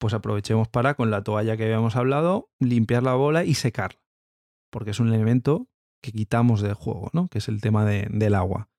Pues 0.00 0.14
aprovechemos 0.14 0.68
para, 0.68 0.94
con 0.94 1.10
la 1.10 1.22
toalla 1.22 1.56
que 1.56 1.64
habíamos 1.64 1.94
hablado, 1.94 2.50
limpiar 2.58 3.02
la 3.02 3.14
bola 3.14 3.44
y 3.44 3.54
secarla, 3.54 4.00
porque 4.70 4.90
es 4.90 5.00
un 5.00 5.12
elemento 5.12 5.68
que 6.02 6.12
quitamos 6.12 6.62
del 6.62 6.74
juego, 6.74 7.10
¿no? 7.12 7.28
que 7.28 7.38
es 7.38 7.48
el 7.48 7.60
tema 7.60 7.84
del 7.84 8.34
agua. 8.34 8.70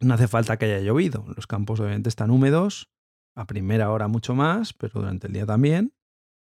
No 0.00 0.14
hace 0.14 0.28
falta 0.28 0.56
que 0.56 0.66
haya 0.66 0.80
llovido, 0.80 1.24
los 1.34 1.46
campos 1.46 1.80
obviamente 1.80 2.08
están 2.08 2.30
húmedos, 2.30 2.88
a 3.38 3.46
primera 3.46 3.90
hora 3.90 4.08
mucho 4.08 4.34
más, 4.34 4.72
pero 4.72 5.00
durante 5.00 5.28
el 5.28 5.32
día 5.32 5.46
también. 5.46 5.94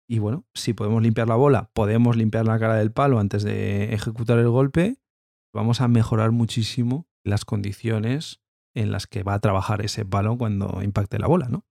Y 0.06 0.18
bueno, 0.18 0.44
si 0.54 0.74
podemos 0.74 1.02
limpiar 1.02 1.28
la 1.28 1.36
bola, 1.36 1.70
podemos 1.72 2.16
limpiar 2.16 2.44
la 2.44 2.58
cara 2.58 2.74
del 2.74 2.92
palo 2.92 3.18
antes 3.18 3.42
de 3.42 3.94
ejecutar 3.94 4.38
el 4.38 4.50
golpe, 4.50 4.98
vamos 5.54 5.80
a 5.80 5.88
mejorar 5.88 6.30
muchísimo 6.30 7.08
las 7.24 7.46
condiciones 7.46 8.42
en 8.74 8.92
las 8.92 9.06
que 9.06 9.22
va 9.22 9.34
a 9.34 9.38
trabajar 9.38 9.82
ese 9.82 10.04
palo 10.04 10.36
cuando 10.36 10.82
impacte 10.82 11.18
la 11.18 11.26
bola, 11.26 11.48
¿no? 11.48 11.64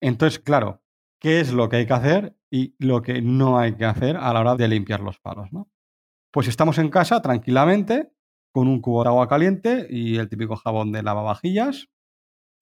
Entonces, 0.00 0.38
claro, 0.38 0.82
¿qué 1.20 1.40
es 1.40 1.52
lo 1.52 1.68
que 1.68 1.76
hay 1.76 1.86
que 1.86 1.92
hacer 1.92 2.36
y 2.50 2.74
lo 2.78 3.02
que 3.02 3.20
no 3.20 3.58
hay 3.58 3.76
que 3.76 3.84
hacer 3.84 4.16
a 4.16 4.32
la 4.32 4.40
hora 4.40 4.56
de 4.56 4.68
limpiar 4.68 5.00
los 5.00 5.18
palos, 5.18 5.52
¿no? 5.52 5.70
Pues 6.32 6.48
estamos 6.48 6.78
en 6.78 6.88
casa 6.88 7.20
tranquilamente 7.20 8.14
con 8.50 8.66
un 8.66 8.80
cubo 8.80 9.02
de 9.02 9.10
agua 9.10 9.28
caliente 9.28 9.86
y 9.90 10.16
el 10.16 10.30
típico 10.30 10.56
jabón 10.56 10.90
de 10.92 11.02
lavavajillas 11.02 11.88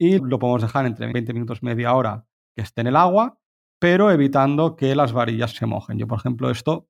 y 0.00 0.19
lo 0.19 0.38
podemos 0.38 0.62
dejar 0.62 0.87
entre 0.87 1.12
20 1.12 1.35
minutos, 1.35 1.62
media 1.62 1.95
hora 1.95 2.25
que 2.57 2.62
esté 2.62 2.80
en 2.80 2.87
el 2.87 2.97
agua, 2.97 3.38
pero 3.78 4.11
evitando 4.11 4.75
que 4.75 4.95
las 4.95 5.12
varillas 5.12 5.52
se 5.52 5.66
mojen. 5.66 5.99
Yo, 5.99 6.07
por 6.07 6.19
ejemplo, 6.19 6.50
esto, 6.50 6.88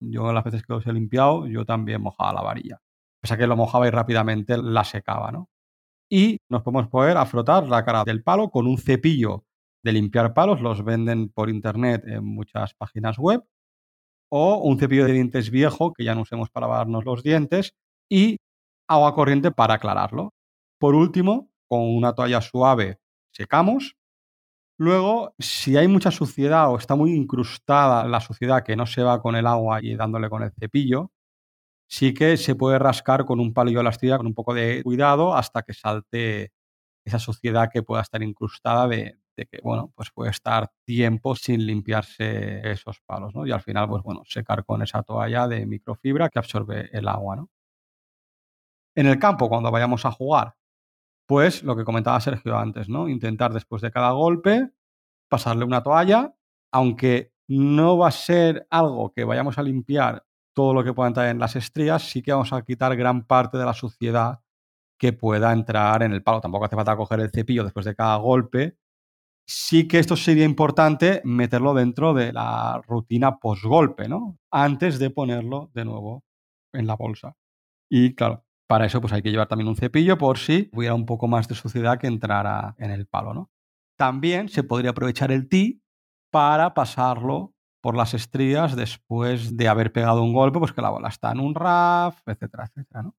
yo 0.00 0.32
las 0.32 0.42
veces 0.42 0.62
que 0.62 0.72
los 0.72 0.86
he 0.86 0.92
limpiado, 0.94 1.46
yo 1.46 1.66
también 1.66 2.00
mojaba 2.00 2.32
la 2.32 2.40
varilla. 2.40 2.80
O 3.22 3.26
sea 3.26 3.36
que 3.36 3.46
lo 3.46 3.56
mojaba 3.56 3.86
y 3.86 3.90
rápidamente 3.90 4.56
la 4.56 4.84
secaba, 4.84 5.30
¿no? 5.30 5.50
Y 6.10 6.38
nos 6.48 6.62
podemos 6.62 6.88
poner 6.88 7.18
a 7.18 7.26
frotar 7.26 7.68
la 7.68 7.84
cara 7.84 8.04
del 8.04 8.22
palo 8.22 8.48
con 8.48 8.66
un 8.66 8.78
cepillo 8.78 9.44
de 9.84 9.92
limpiar 9.92 10.32
palos, 10.32 10.62
los 10.62 10.82
venden 10.82 11.28
por 11.28 11.50
internet 11.50 12.04
en 12.06 12.24
muchas 12.24 12.72
páginas 12.74 13.18
web, 13.18 13.44
o 14.30 14.56
un 14.56 14.78
cepillo 14.78 15.04
de 15.04 15.12
dientes 15.12 15.50
viejo 15.50 15.92
que 15.92 16.04
ya 16.04 16.14
no 16.14 16.22
usemos 16.22 16.48
para 16.48 16.68
lavarnos 16.68 17.04
los 17.04 17.22
dientes 17.22 17.74
y 18.10 18.38
agua 18.88 19.14
corriente 19.14 19.50
para 19.50 19.74
aclararlo. 19.74 20.32
Por 20.78 20.94
último, 20.94 21.50
con 21.68 21.80
una 21.82 22.14
toalla 22.14 22.40
suave 22.40 22.98
secamos. 23.32 23.96
Luego, 24.78 25.34
si 25.38 25.76
hay 25.76 25.88
mucha 25.88 26.10
suciedad 26.10 26.70
o 26.70 26.76
está 26.76 26.94
muy 26.96 27.14
incrustada 27.14 28.06
la 28.06 28.20
suciedad 28.20 28.62
que 28.62 28.76
no 28.76 28.86
se 28.86 29.02
va 29.02 29.22
con 29.22 29.36
el 29.36 29.46
agua 29.46 29.80
y 29.82 29.96
dándole 29.96 30.28
con 30.28 30.42
el 30.42 30.52
cepillo, 30.52 31.12
sí 31.88 32.14
que 32.14 32.36
se 32.36 32.54
puede 32.54 32.78
rascar 32.78 33.24
con 33.24 33.40
un 33.40 33.54
palillo 33.54 33.78
de 33.78 33.84
la 33.84 33.90
astilla 33.90 34.18
con 34.18 34.26
un 34.26 34.34
poco 34.34 34.54
de 34.54 34.82
cuidado 34.82 35.34
hasta 35.34 35.62
que 35.62 35.74
salte 35.74 36.52
esa 37.04 37.18
suciedad 37.18 37.70
que 37.72 37.82
pueda 37.82 38.02
estar 38.02 38.22
incrustada 38.22 38.88
de, 38.88 39.18
que, 39.36 39.60
bueno, 39.62 39.92
pues 39.94 40.10
puede 40.10 40.30
estar 40.30 40.70
tiempo 40.84 41.36
sin 41.36 41.64
limpiarse 41.64 42.68
esos 42.70 43.00
palos, 43.06 43.34
¿no? 43.34 43.46
Y 43.46 43.52
al 43.52 43.60
final, 43.62 43.88
pues 43.88 44.02
bueno, 44.02 44.22
secar 44.26 44.64
con 44.64 44.82
esa 44.82 45.02
toalla 45.02 45.46
de 45.46 45.66
microfibra 45.66 46.28
que 46.28 46.38
absorbe 46.38 46.90
el 46.92 47.06
agua, 47.08 47.36
¿no? 47.36 47.50
En 48.96 49.06
el 49.06 49.18
campo, 49.18 49.48
cuando 49.48 49.70
vayamos 49.70 50.04
a 50.04 50.10
jugar, 50.10 50.54
pues 51.26 51.62
lo 51.62 51.76
que 51.76 51.84
comentaba 51.84 52.20
Sergio 52.20 52.56
antes, 52.58 52.88
¿no? 52.88 53.08
Intentar 53.08 53.52
después 53.52 53.82
de 53.82 53.90
cada 53.90 54.12
golpe 54.12 54.70
pasarle 55.28 55.64
una 55.64 55.82
toalla, 55.82 56.34
aunque 56.72 57.32
no 57.48 57.98
va 57.98 58.08
a 58.08 58.12
ser 58.12 58.66
algo 58.70 59.12
que 59.12 59.24
vayamos 59.24 59.58
a 59.58 59.62
limpiar 59.62 60.24
todo 60.54 60.72
lo 60.72 60.84
que 60.84 60.94
pueda 60.94 61.08
entrar 61.08 61.28
en 61.28 61.38
las 61.38 61.56
estrías, 61.56 62.02
sí 62.02 62.22
que 62.22 62.32
vamos 62.32 62.52
a 62.52 62.62
quitar 62.62 62.96
gran 62.96 63.26
parte 63.26 63.58
de 63.58 63.64
la 63.64 63.74
suciedad 63.74 64.40
que 64.98 65.12
pueda 65.12 65.52
entrar 65.52 66.02
en 66.02 66.12
el 66.12 66.22
palo. 66.22 66.40
Tampoco 66.40 66.64
hace 66.64 66.76
falta 66.76 66.96
coger 66.96 67.20
el 67.20 67.30
cepillo 67.30 67.64
después 67.64 67.84
de 67.84 67.94
cada 67.94 68.16
golpe. 68.16 68.78
Sí 69.48 69.88
que 69.88 69.98
esto 69.98 70.16
sería 70.16 70.44
importante 70.44 71.22
meterlo 71.24 71.74
dentro 71.74 72.14
de 72.14 72.32
la 72.32 72.82
rutina 72.86 73.38
post-golpe, 73.38 74.08
¿no? 74.08 74.38
Antes 74.50 74.98
de 74.98 75.10
ponerlo 75.10 75.70
de 75.74 75.84
nuevo 75.84 76.24
en 76.72 76.86
la 76.86 76.96
bolsa. 76.96 77.36
Y 77.90 78.14
claro, 78.14 78.45
para 78.66 78.86
eso 78.86 79.00
pues 79.00 79.12
hay 79.12 79.22
que 79.22 79.30
llevar 79.30 79.48
también 79.48 79.68
un 79.68 79.76
cepillo 79.76 80.18
por 80.18 80.38
si 80.38 80.70
hubiera 80.72 80.94
un 80.94 81.06
poco 81.06 81.28
más 81.28 81.48
de 81.48 81.54
suciedad 81.54 81.98
que 81.98 82.06
entrara 82.06 82.74
en 82.78 82.90
el 82.90 83.06
palo, 83.06 83.34
¿no? 83.34 83.50
También 83.96 84.48
se 84.48 84.62
podría 84.62 84.90
aprovechar 84.90 85.32
el 85.32 85.48
tee 85.48 85.82
para 86.30 86.74
pasarlo 86.74 87.54
por 87.80 87.96
las 87.96 88.14
estrías 88.14 88.76
después 88.76 89.56
de 89.56 89.68
haber 89.68 89.92
pegado 89.92 90.22
un 90.22 90.32
golpe, 90.32 90.58
pues 90.58 90.72
que 90.72 90.82
la 90.82 90.90
bola 90.90 91.08
está 91.08 91.32
en 91.32 91.40
un 91.40 91.54
RAF, 91.54 92.20
etcétera, 92.26 92.64
etcétera, 92.66 93.02
¿no? 93.04 93.14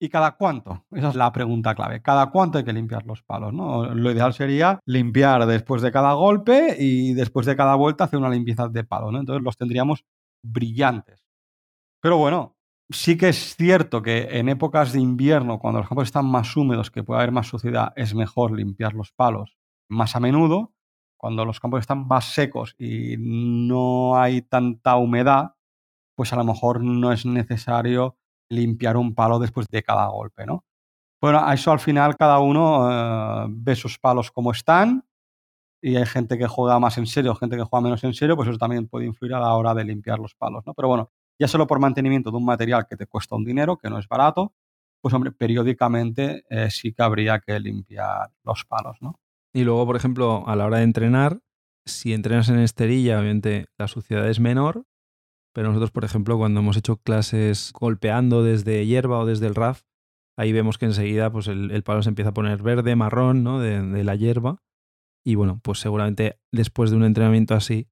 ¿Y 0.00 0.08
cada 0.10 0.36
cuánto? 0.36 0.84
Esa 0.92 1.08
es 1.08 1.16
la 1.16 1.32
pregunta 1.32 1.74
clave. 1.74 2.00
¿Cada 2.00 2.30
cuánto 2.30 2.58
hay 2.58 2.64
que 2.64 2.72
limpiar 2.72 3.04
los 3.04 3.22
palos? 3.22 3.52
¿no? 3.52 3.92
Lo 3.94 4.12
ideal 4.12 4.32
sería 4.32 4.78
limpiar 4.86 5.44
después 5.46 5.82
de 5.82 5.90
cada 5.90 6.12
golpe 6.12 6.76
y 6.78 7.14
después 7.14 7.46
de 7.46 7.56
cada 7.56 7.74
vuelta 7.74 8.04
hacer 8.04 8.18
una 8.18 8.30
limpieza 8.30 8.68
de 8.68 8.84
palo. 8.84 9.10
¿no? 9.10 9.18
Entonces 9.18 9.42
los 9.42 9.56
tendríamos 9.56 10.04
brillantes. 10.44 11.26
Pero 12.00 12.16
bueno, 12.16 12.57
sí 12.90 13.16
que 13.16 13.28
es 13.28 13.56
cierto 13.56 14.02
que 14.02 14.38
en 14.38 14.48
épocas 14.48 14.92
de 14.92 15.00
invierno, 15.00 15.58
cuando 15.58 15.80
los 15.80 15.88
campos 15.88 16.08
están 16.08 16.26
más 16.26 16.56
húmedos, 16.56 16.90
que 16.90 17.02
puede 17.02 17.20
haber 17.20 17.32
más 17.32 17.46
suciedad, 17.46 17.92
es 17.96 18.14
mejor 18.14 18.52
limpiar 18.52 18.94
los 18.94 19.12
palos 19.12 19.56
más 19.88 20.16
a 20.16 20.20
menudo. 20.20 20.72
Cuando 21.16 21.44
los 21.44 21.58
campos 21.60 21.80
están 21.80 22.06
más 22.06 22.32
secos 22.32 22.74
y 22.78 23.16
no 23.18 24.20
hay 24.20 24.42
tanta 24.42 24.96
humedad, 24.96 25.54
pues 26.14 26.32
a 26.32 26.36
lo 26.36 26.44
mejor 26.44 26.82
no 26.82 27.12
es 27.12 27.26
necesario 27.26 28.16
limpiar 28.50 28.96
un 28.96 29.14
palo 29.14 29.38
después 29.38 29.66
de 29.68 29.82
cada 29.82 30.06
golpe, 30.08 30.46
¿no? 30.46 30.64
Bueno, 31.20 31.40
a 31.44 31.54
eso 31.54 31.72
al 31.72 31.80
final 31.80 32.16
cada 32.16 32.38
uno 32.38 32.88
eh, 32.90 33.46
ve 33.50 33.74
sus 33.74 33.98
palos 33.98 34.30
como 34.30 34.52
están 34.52 35.04
y 35.82 35.96
hay 35.96 36.06
gente 36.06 36.38
que 36.38 36.46
juega 36.46 36.78
más 36.78 36.98
en 36.98 37.06
serio, 37.06 37.34
gente 37.34 37.56
que 37.56 37.64
juega 37.64 37.82
menos 37.82 38.04
en 38.04 38.14
serio, 38.14 38.36
pues 38.36 38.48
eso 38.48 38.58
también 38.58 38.88
puede 38.88 39.06
influir 39.06 39.34
a 39.34 39.40
la 39.40 39.54
hora 39.54 39.74
de 39.74 39.84
limpiar 39.84 40.18
los 40.20 40.34
palos, 40.34 40.64
¿no? 40.66 40.74
Pero 40.74 40.88
bueno, 40.88 41.10
ya 41.38 41.48
solo 41.48 41.66
por 41.66 41.78
mantenimiento 41.78 42.30
de 42.30 42.36
un 42.36 42.44
material 42.44 42.86
que 42.88 42.96
te 42.96 43.06
cuesta 43.06 43.36
un 43.36 43.44
dinero, 43.44 43.76
que 43.76 43.88
no 43.88 43.98
es 43.98 44.08
barato, 44.08 44.52
pues 45.00 45.14
hombre, 45.14 45.32
periódicamente 45.32 46.44
eh, 46.50 46.70
sí 46.70 46.92
que 46.92 47.02
habría 47.02 47.38
que 47.40 47.58
limpiar 47.60 48.30
los 48.44 48.64
palos, 48.64 48.96
¿no? 49.00 49.20
Y 49.52 49.64
luego, 49.64 49.86
por 49.86 49.96
ejemplo, 49.96 50.46
a 50.46 50.56
la 50.56 50.66
hora 50.66 50.78
de 50.78 50.84
entrenar, 50.84 51.40
si 51.86 52.12
entrenas 52.12 52.48
en 52.48 52.58
esterilla, 52.58 53.18
obviamente 53.18 53.66
la 53.78 53.88
suciedad 53.88 54.28
es 54.28 54.40
menor, 54.40 54.84
pero 55.54 55.68
nosotros, 55.68 55.90
por 55.90 56.04
ejemplo, 56.04 56.36
cuando 56.36 56.60
hemos 56.60 56.76
hecho 56.76 56.98
clases 56.98 57.72
golpeando 57.72 58.42
desde 58.42 58.86
hierba 58.86 59.18
o 59.18 59.26
desde 59.26 59.46
el 59.46 59.54
RAF, 59.54 59.82
ahí 60.36 60.52
vemos 60.52 60.78
que 60.78 60.86
enseguida 60.86 61.32
pues 61.32 61.48
el, 61.48 61.82
palo 61.82 62.02
se 62.02 62.10
empieza 62.10 62.30
a 62.30 62.34
poner 62.34 62.62
verde, 62.62 62.94
marrón, 62.94 63.42
¿no? 63.42 63.58
De, 63.58 63.80
de, 63.82 64.04
la 64.04 64.14
hierba. 64.14 64.62
Y 65.24 65.34
bueno, 65.34 65.60
pues 65.62 65.80
seguramente 65.80 66.38
después 66.52 66.90
de 66.90 66.96
un 66.96 67.04
entrenamiento 67.04 67.54
así, 67.54 67.88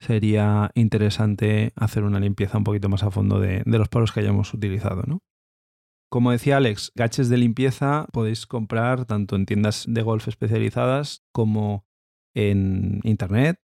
sería 0.00 0.70
interesante 0.74 1.72
hacer 1.76 2.04
una 2.04 2.20
limpieza 2.20 2.58
un 2.58 2.64
poquito 2.64 2.88
más 2.88 3.02
a 3.02 3.10
fondo 3.10 3.38
de, 3.38 3.62
los 3.66 3.88
palos 3.88 4.12
que 4.12 4.20
hayamos 4.20 4.52
utilizado, 4.54 5.02
¿no? 5.06 5.20
Como 6.10 6.32
decía 6.32 6.56
Alex, 6.56 6.90
gaches 6.96 7.28
de 7.28 7.36
limpieza 7.36 8.08
podéis 8.12 8.46
comprar 8.46 9.04
tanto 9.04 9.36
en 9.36 9.46
tiendas 9.46 9.84
de 9.86 10.02
golf 10.02 10.26
especializadas 10.26 11.22
como 11.32 11.86
en 12.34 13.00
internet. 13.04 13.60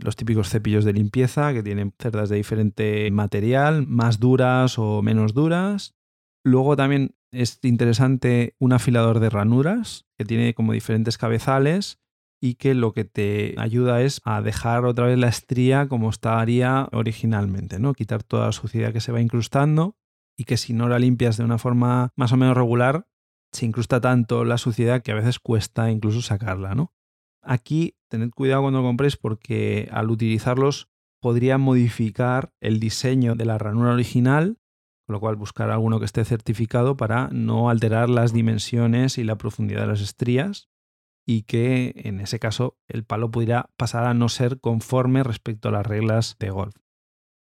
Los 0.00 0.16
típicos 0.16 0.48
cepillos 0.48 0.84
de 0.84 0.92
limpieza 0.92 1.52
que 1.52 1.62
tienen 1.62 1.92
cerdas 1.98 2.30
de 2.30 2.36
diferente 2.36 3.08
material, 3.12 3.86
más 3.86 4.18
duras 4.18 4.78
o 4.78 5.02
menos 5.02 5.34
duras. 5.34 5.94
Luego 6.44 6.74
también 6.74 7.14
es 7.30 7.60
interesante 7.62 8.56
un 8.58 8.72
afilador 8.72 9.20
de 9.20 9.30
ranuras 9.30 10.06
que 10.16 10.24
tiene 10.24 10.54
como 10.54 10.72
diferentes 10.72 11.18
cabezales 11.18 12.00
y 12.40 12.54
que 12.54 12.74
lo 12.74 12.92
que 12.92 13.04
te 13.04 13.54
ayuda 13.58 14.02
es 14.02 14.20
a 14.24 14.40
dejar 14.42 14.84
otra 14.84 15.06
vez 15.06 15.18
la 15.18 15.28
estría 15.28 15.88
como 15.88 16.10
estaría 16.10 16.88
originalmente, 16.92 17.78
¿no? 17.78 17.94
Quitar 17.94 18.22
toda 18.22 18.46
la 18.46 18.52
suciedad 18.52 18.92
que 18.92 19.00
se 19.00 19.12
va 19.12 19.20
incrustando 19.20 19.96
y 20.36 20.44
que 20.44 20.56
si 20.56 20.72
no 20.72 20.88
la 20.88 20.98
limpias 20.98 21.36
de 21.36 21.44
una 21.44 21.58
forma 21.58 22.12
más 22.16 22.32
o 22.32 22.36
menos 22.36 22.56
regular, 22.56 23.08
se 23.52 23.66
incrusta 23.66 24.00
tanto 24.00 24.44
la 24.44 24.58
suciedad 24.58 25.02
que 25.02 25.12
a 25.12 25.16
veces 25.16 25.38
cuesta 25.38 25.90
incluso 25.90 26.22
sacarla, 26.22 26.74
¿no? 26.74 26.92
Aquí 27.42 27.96
tened 28.08 28.30
cuidado 28.30 28.62
cuando 28.62 28.82
compréis 28.82 29.16
porque 29.16 29.88
al 29.90 30.10
utilizarlos 30.10 30.88
podría 31.20 31.58
modificar 31.58 32.52
el 32.60 32.78
diseño 32.78 33.34
de 33.34 33.46
la 33.46 33.58
ranura 33.58 33.92
original, 33.92 34.58
con 35.06 35.14
lo 35.14 35.20
cual 35.20 35.36
buscar 35.36 35.70
alguno 35.70 35.98
que 35.98 36.04
esté 36.04 36.24
certificado 36.24 36.96
para 36.96 37.28
no 37.32 37.70
alterar 37.70 38.10
las 38.10 38.32
dimensiones 38.32 39.18
y 39.18 39.24
la 39.24 39.38
profundidad 39.38 39.80
de 39.80 39.86
las 39.88 40.00
estrías 40.02 40.68
y 41.30 41.42
que 41.42 41.92
en 41.94 42.20
ese 42.20 42.38
caso 42.38 42.78
el 42.88 43.04
palo 43.04 43.30
pudiera 43.30 43.68
pasar 43.76 44.06
a 44.06 44.14
no 44.14 44.30
ser 44.30 44.60
conforme 44.60 45.22
respecto 45.22 45.68
a 45.68 45.72
las 45.72 45.86
reglas 45.86 46.36
de 46.40 46.48
golf. 46.48 46.74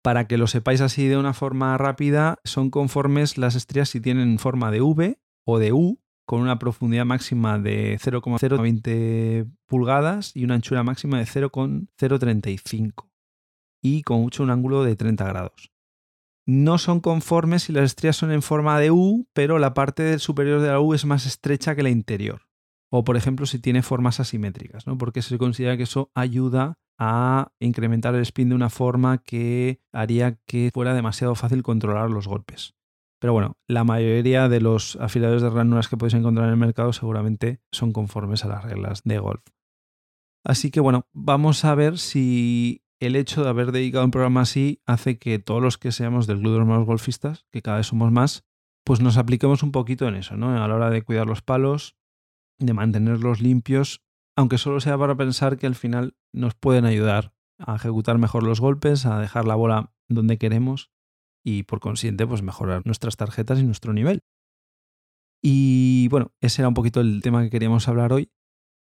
Para 0.03 0.27
que 0.27 0.39
lo 0.39 0.47
sepáis 0.47 0.81
así 0.81 1.07
de 1.07 1.19
una 1.19 1.35
forma 1.35 1.77
rápida, 1.77 2.39
son 2.45 2.71
conformes 2.71 3.37
las 3.37 3.57
estrías 3.57 3.91
si 3.91 4.01
tienen 4.01 4.39
forma 4.39 4.71
de 4.71 4.81
V 4.81 5.21
o 5.45 5.59
de 5.59 5.75
U, 5.75 6.01
con 6.25 6.41
una 6.41 6.59
profundidad 6.59 7.05
máxima 7.05 7.59
de 7.59 7.99
0,020 8.01 9.45
pulgadas 9.67 10.35
y 10.35 10.45
una 10.45 10.55
anchura 10.55 10.83
máxima 10.83 11.19
de 11.19 11.27
0,035 11.27 13.11
y 13.83 14.01
con 14.03 14.23
mucho 14.23 14.45
un 14.45 14.51
ángulo 14.51 14.83
de 14.83 14.97
30 14.97 15.27
grados. 15.27 15.71
no 16.47 16.79
son 16.79 17.01
conformes 17.01 17.65
si 17.65 17.75
las 17.75 17.85
estrellas 17.85 18.17
son 18.17 18.33
en 18.33 18.41
forma 18.41 18.81
de 18.81 18.91
U, 18.91 19.29
pero 19.35 19.59
la 19.59 19.75
parte 19.75 20.19
superior 20.19 20.63
de 20.63 20.69
la 20.69 20.81
U 20.81 20.95
es 20.95 21.05
más 21.05 21.27
estrecha 21.27 21.77
que 21.77 21.83
la 21.83 21.91
interior. 21.91 22.48
O, 22.91 23.05
por 23.05 23.17
ejemplo, 23.17 23.47
si 23.47 23.59
tiene 23.59 23.83
formas 23.83 24.21
asimétricas, 24.21 24.87
¿no? 24.87 24.97
porque 24.97 25.23
se 25.23 25.37
considera 25.39 25.77
que 25.77 25.83
eso 25.83 26.11
ayuda 26.15 26.79
a 26.99 27.53
incrementar 27.61 28.15
el 28.15 28.23
spin 28.23 28.49
de 28.49 28.55
una 28.55 28.71
forma 28.71 29.19
que 29.19 29.81
haría 29.93 30.39
que 30.47 30.71
fuera 30.73 30.95
demasiado 30.95 31.35
fácil 31.35 31.63
controlar 31.63 32.11
los 32.11 32.27
golpes. 32.27 32.75
Pero 33.21 33.33
bueno, 33.33 33.57
la 33.67 33.85
mayoría 33.85 34.49
de 34.49 34.61
los 34.61 34.97
afiladores 34.97 35.43
de 35.43 35.51
ranuras 35.51 35.89
que 35.89 35.97
podéis 35.97 36.15
encontrar 36.15 36.47
en 36.47 36.53
el 36.53 36.59
mercado 36.59 36.93
seguramente 36.93 37.61
son 37.73 37.93
conformes 37.93 38.45
a 38.45 38.49
las 38.49 38.65
reglas 38.65 39.03
de 39.05 39.19
golf. 39.19 39.43
Así 40.45 40.71
que 40.71 40.81
bueno, 40.81 41.07
vamos 41.13 41.65
a 41.65 41.75
ver 41.75 41.99
si 41.99 42.85
el 43.01 43.17
hecho 43.17 43.43
de 43.43 43.51
haber 43.51 43.73
dedicado 43.73 44.05
un 44.05 44.11
programa 44.11 44.43
así 44.43 44.81
hace 44.87 45.19
que 45.19 45.39
todos 45.39 45.63
los 45.63 45.79
que 45.79 45.93
seamos 45.93 46.27
del 46.27 46.41
club 46.41 46.55
de 46.55 46.65
los 46.65 46.87
golfistas, 46.87 47.47
que 47.51 47.63
cada 47.63 47.79
vez 47.79 47.87
somos 47.87 48.11
más, 48.13 48.45
pues 48.85 49.01
nos 49.01 49.19
apliquemos 49.19 49.63
un 49.63 49.73
poquito 49.73 50.09
en 50.09 50.15
eso, 50.15 50.37
¿no? 50.37 50.51
A 50.51 50.67
la 50.67 50.75
hora 50.75 50.91
de 50.91 51.03
cuidar 51.03 51.27
los 51.27 51.43
palos, 51.43 51.97
de 52.59 52.75
mantenerlos 52.75 53.41
limpios, 53.41 54.03
aunque 54.37 54.59
solo 54.59 54.81
sea 54.81 54.99
para 54.99 55.17
pensar 55.17 55.57
que 55.57 55.67
al 55.67 55.75
final 55.75 56.17
nos 56.33 56.55
pueden 56.55 56.85
ayudar 56.85 57.33
a 57.59 57.77
ejecutar 57.77 58.19
mejor 58.19 58.43
los 58.43 58.61
golpes, 58.61 59.07
a 59.07 59.19
dejar 59.19 59.47
la 59.47 59.55
bola 59.55 59.93
donde 60.09 60.39
queremos 60.39 60.91
y 61.45 61.65
por 61.65 61.81
consiguiente 61.81 62.27
pues 62.27 62.43
mejorar 62.43 62.83
nuestras 62.85 63.17
tarjetas 63.17 63.59
y 63.59 63.65
nuestro 63.65 63.93
nivel. 63.93 64.23
Y 65.43 66.09
bueno, 66.09 66.33
ese 66.41 66.63
era 66.63 66.69
un 66.69 66.75
poquito 66.75 67.01
el 67.01 67.23
tema 67.23 67.43
que 67.43 67.51
queríamos 67.51 67.89
hablar 67.89 68.13
hoy. 68.13 68.31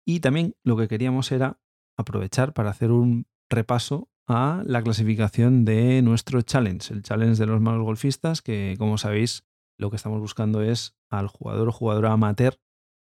Y 0.05 0.19
también 0.19 0.55
lo 0.63 0.75
que 0.77 0.88
queríamos 0.88 1.32
era 1.32 1.60
aprovechar 1.97 2.53
para 2.53 2.71
hacer 2.71 2.91
un 2.91 3.27
repaso 3.49 4.10
a 4.27 4.63
la 4.65 4.82
clasificación 4.82 5.65
de 5.65 6.01
nuestro 6.01 6.41
challenge, 6.41 6.93
el 6.93 7.01
challenge 7.01 7.39
de 7.39 7.45
los 7.47 7.62
malos 7.62 7.84
golfistas, 7.84 8.41
que 8.41 8.75
como 8.77 8.97
sabéis 8.97 9.43
lo 9.77 9.89
que 9.89 9.95
estamos 9.95 10.19
buscando 10.19 10.62
es 10.62 10.95
al 11.10 11.27
jugador 11.27 11.69
o 11.69 11.71
jugadora 11.71 12.12
amateur 12.12 12.60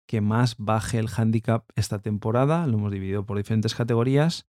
que 0.08 0.22
más 0.22 0.56
baje 0.58 0.98
el 0.98 1.10
handicap 1.16 1.70
esta 1.76 2.00
temporada. 2.00 2.66
Lo 2.66 2.78
hemos 2.78 2.92
dividido 2.92 3.26
por 3.26 3.38
diferentes 3.38 3.76
categorías 3.76 4.48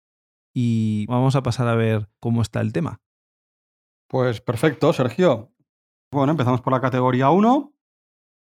y 0.55 1.07
vamos 1.07 1.35
a 1.35 1.42
pasar 1.42 1.66
a 1.69 1.75
ver 1.75 2.09
cómo 2.21 2.42
está 2.42 2.61
el 2.61 2.73
tema. 2.73 3.01
Pues 4.09 4.40
perfecto, 4.40 4.92
Sergio. 4.92 5.53
Bueno, 6.12 6.33
empezamos 6.33 6.61
por 6.61 6.73
la 6.73 6.81
categoría 6.81 7.31
1 7.31 7.75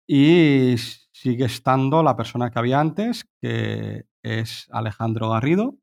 y 0.06 0.74
sigue 1.12 1.46
estando 1.46 2.02
la 2.02 2.16
persona 2.16 2.50
que 2.50 2.58
había 2.58 2.80
antes, 2.80 3.24
que 3.40 4.04
es 4.22 4.68
Alejandro 4.70 5.30
Garrido. 5.30 5.78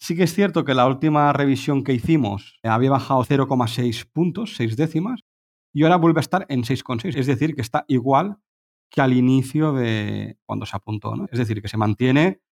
Sí 0.00 0.16
que 0.16 0.24
es 0.24 0.34
cierto 0.34 0.64
que 0.64 0.74
la 0.74 0.86
última 0.88 1.32
revisión 1.32 1.84
que 1.84 1.94
hicimos 1.94 2.58
había 2.64 2.90
bajado 2.90 3.22
0,6 3.22 4.10
puntos, 4.10 4.56
6 4.56 4.76
décimas, 4.76 5.20
y 5.72 5.84
ahora 5.84 5.96
vuelve 5.96 6.18
a 6.18 6.22
estar 6.22 6.44
en 6.48 6.64
6,6. 6.64 7.16
Es 7.16 7.26
decir, 7.26 7.54
que 7.54 7.60
está 7.60 7.84
igual 7.86 8.38
que 8.92 9.00
al 9.00 9.14
inicio 9.14 9.72
de 9.72 10.38
cuando 10.44 10.66
se 10.66 10.76
apuntó. 10.76 11.16
¿no? 11.16 11.26
Es 11.32 11.38
decir, 11.38 11.62
que 11.62 11.68
se 11.68 11.78
mantiene 11.78 12.42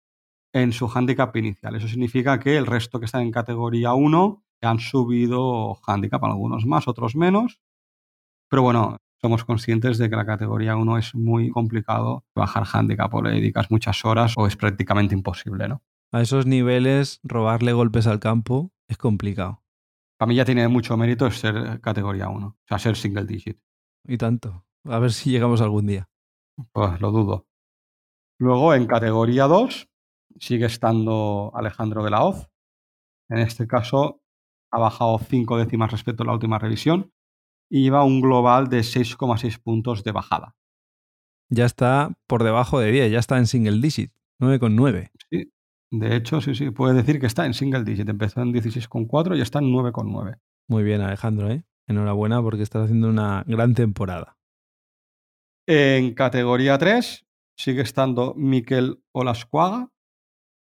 en 0.53 0.73
su 0.73 0.91
handicap 0.93 1.37
inicial. 1.37 1.77
Eso 1.77 1.87
significa 1.87 2.41
que 2.41 2.57
el 2.57 2.67
resto 2.67 2.99
que 2.99 3.05
están 3.05 3.23
en 3.23 3.31
categoría 3.31 3.93
1 3.93 4.43
han 4.63 4.79
subido 4.81 5.79
handicap, 5.87 6.25
algunos 6.25 6.67
más, 6.67 6.89
otros 6.89 7.15
menos. 7.15 7.61
Pero 8.49 8.63
bueno, 8.63 8.97
somos 9.21 9.45
conscientes 9.45 9.99
de 9.99 10.09
que 10.09 10.17
la 10.17 10.27
categoría 10.27 10.77
1 10.77 10.99
es 10.99 11.15
muy 11.15 11.51
complicado 11.51 12.25
bajar 12.35 12.65
handicap 12.73 13.13
o 13.15 13.23
le 13.23 13.33
dedicas 13.33 13.71
muchas 13.71 14.05
horas 14.05 14.35
o 14.37 14.47
es 14.47 14.57
prácticamente 14.57 15.15
imposible, 15.15 15.69
¿no? 15.69 15.83
A 16.13 16.23
esos 16.23 16.47
niveles, 16.47 17.21
robarle 17.23 17.73
golpes 17.73 18.07
al 18.07 18.19
campo 18.19 18.73
es 18.89 18.97
complicado. 18.97 19.63
Para 20.19 20.29
mí 20.29 20.35
ya 20.35 20.45
tiene 20.45 20.67
mucho 20.69 20.97
mérito 20.97 21.31
ser 21.31 21.81
categoría 21.81 22.29
1, 22.29 22.47
o 22.47 22.57
sea, 22.67 22.79
ser 22.79 22.97
single 22.97 23.25
digit. 23.25 23.59
Y 24.05 24.19
tanto. 24.19 24.65
A 24.85 24.99
ver 24.99 25.13
si 25.13 25.31
llegamos 25.31 25.61
algún 25.61 25.87
día. 25.87 26.09
Pues 26.73 27.01
lo 27.01 27.11
dudo. 27.11 27.47
Luego, 28.39 28.75
en 28.75 28.87
categoría 28.87 29.45
2, 29.45 29.89
sigue 30.39 30.67
estando 30.67 31.53
Alejandro 31.55 32.03
de 32.03 32.11
la 32.11 32.25
Hoz. 32.25 32.49
En 33.29 33.39
este 33.39 33.67
caso, 33.67 34.23
ha 34.73 34.79
bajado 34.79 35.19
5 35.19 35.59
décimas 35.59 35.91
respecto 35.91 36.23
a 36.23 36.27
la 36.27 36.33
última 36.33 36.59
revisión 36.59 37.13
y 37.71 37.83
lleva 37.83 38.05
un 38.05 38.21
global 38.21 38.69
de 38.69 38.81
6,6 38.81 39.63
puntos 39.63 40.05
de 40.05 40.13
bajada. 40.13 40.57
Ya 41.49 41.65
está 41.65 42.13
por 42.27 42.45
debajo 42.45 42.81
de 42.81 42.93
10, 42.93 43.13
ya 43.13 43.19
está 43.19 43.39
en 43.39 43.47
single 43.47 43.81
digit, 43.81 44.13
9,9. 44.41 45.11
Sí, 45.31 45.53
de 45.91 46.17
hecho, 46.17 46.41
sí, 46.41 46.55
sí, 46.55 46.71
puede 46.71 46.95
decir 46.95 47.21
que 47.21 47.27
está 47.27 47.47
en 47.47 47.55
single 47.55 47.85
digit. 47.85 48.09
Empezó 48.09 48.41
en 48.43 48.53
16,4 48.53 49.37
y 49.37 49.41
está 49.41 49.59
en 49.59 49.73
9,9. 49.73 50.39
Muy 50.69 50.85
bien, 50.85 51.01
Alejandro, 51.01 51.51
¿eh? 51.51 51.65
Enhorabuena 51.89 52.41
porque 52.41 52.63
estás 52.63 52.85
haciendo 52.85 53.09
una 53.09 53.43
gran 53.47 53.75
temporada. 53.75 54.39
En 55.73 56.15
categoría 56.15 56.77
3 56.79 57.25
sigue 57.57 57.83
estando 57.83 58.35
Miquel 58.37 59.05
Olascuaga. 59.13 59.89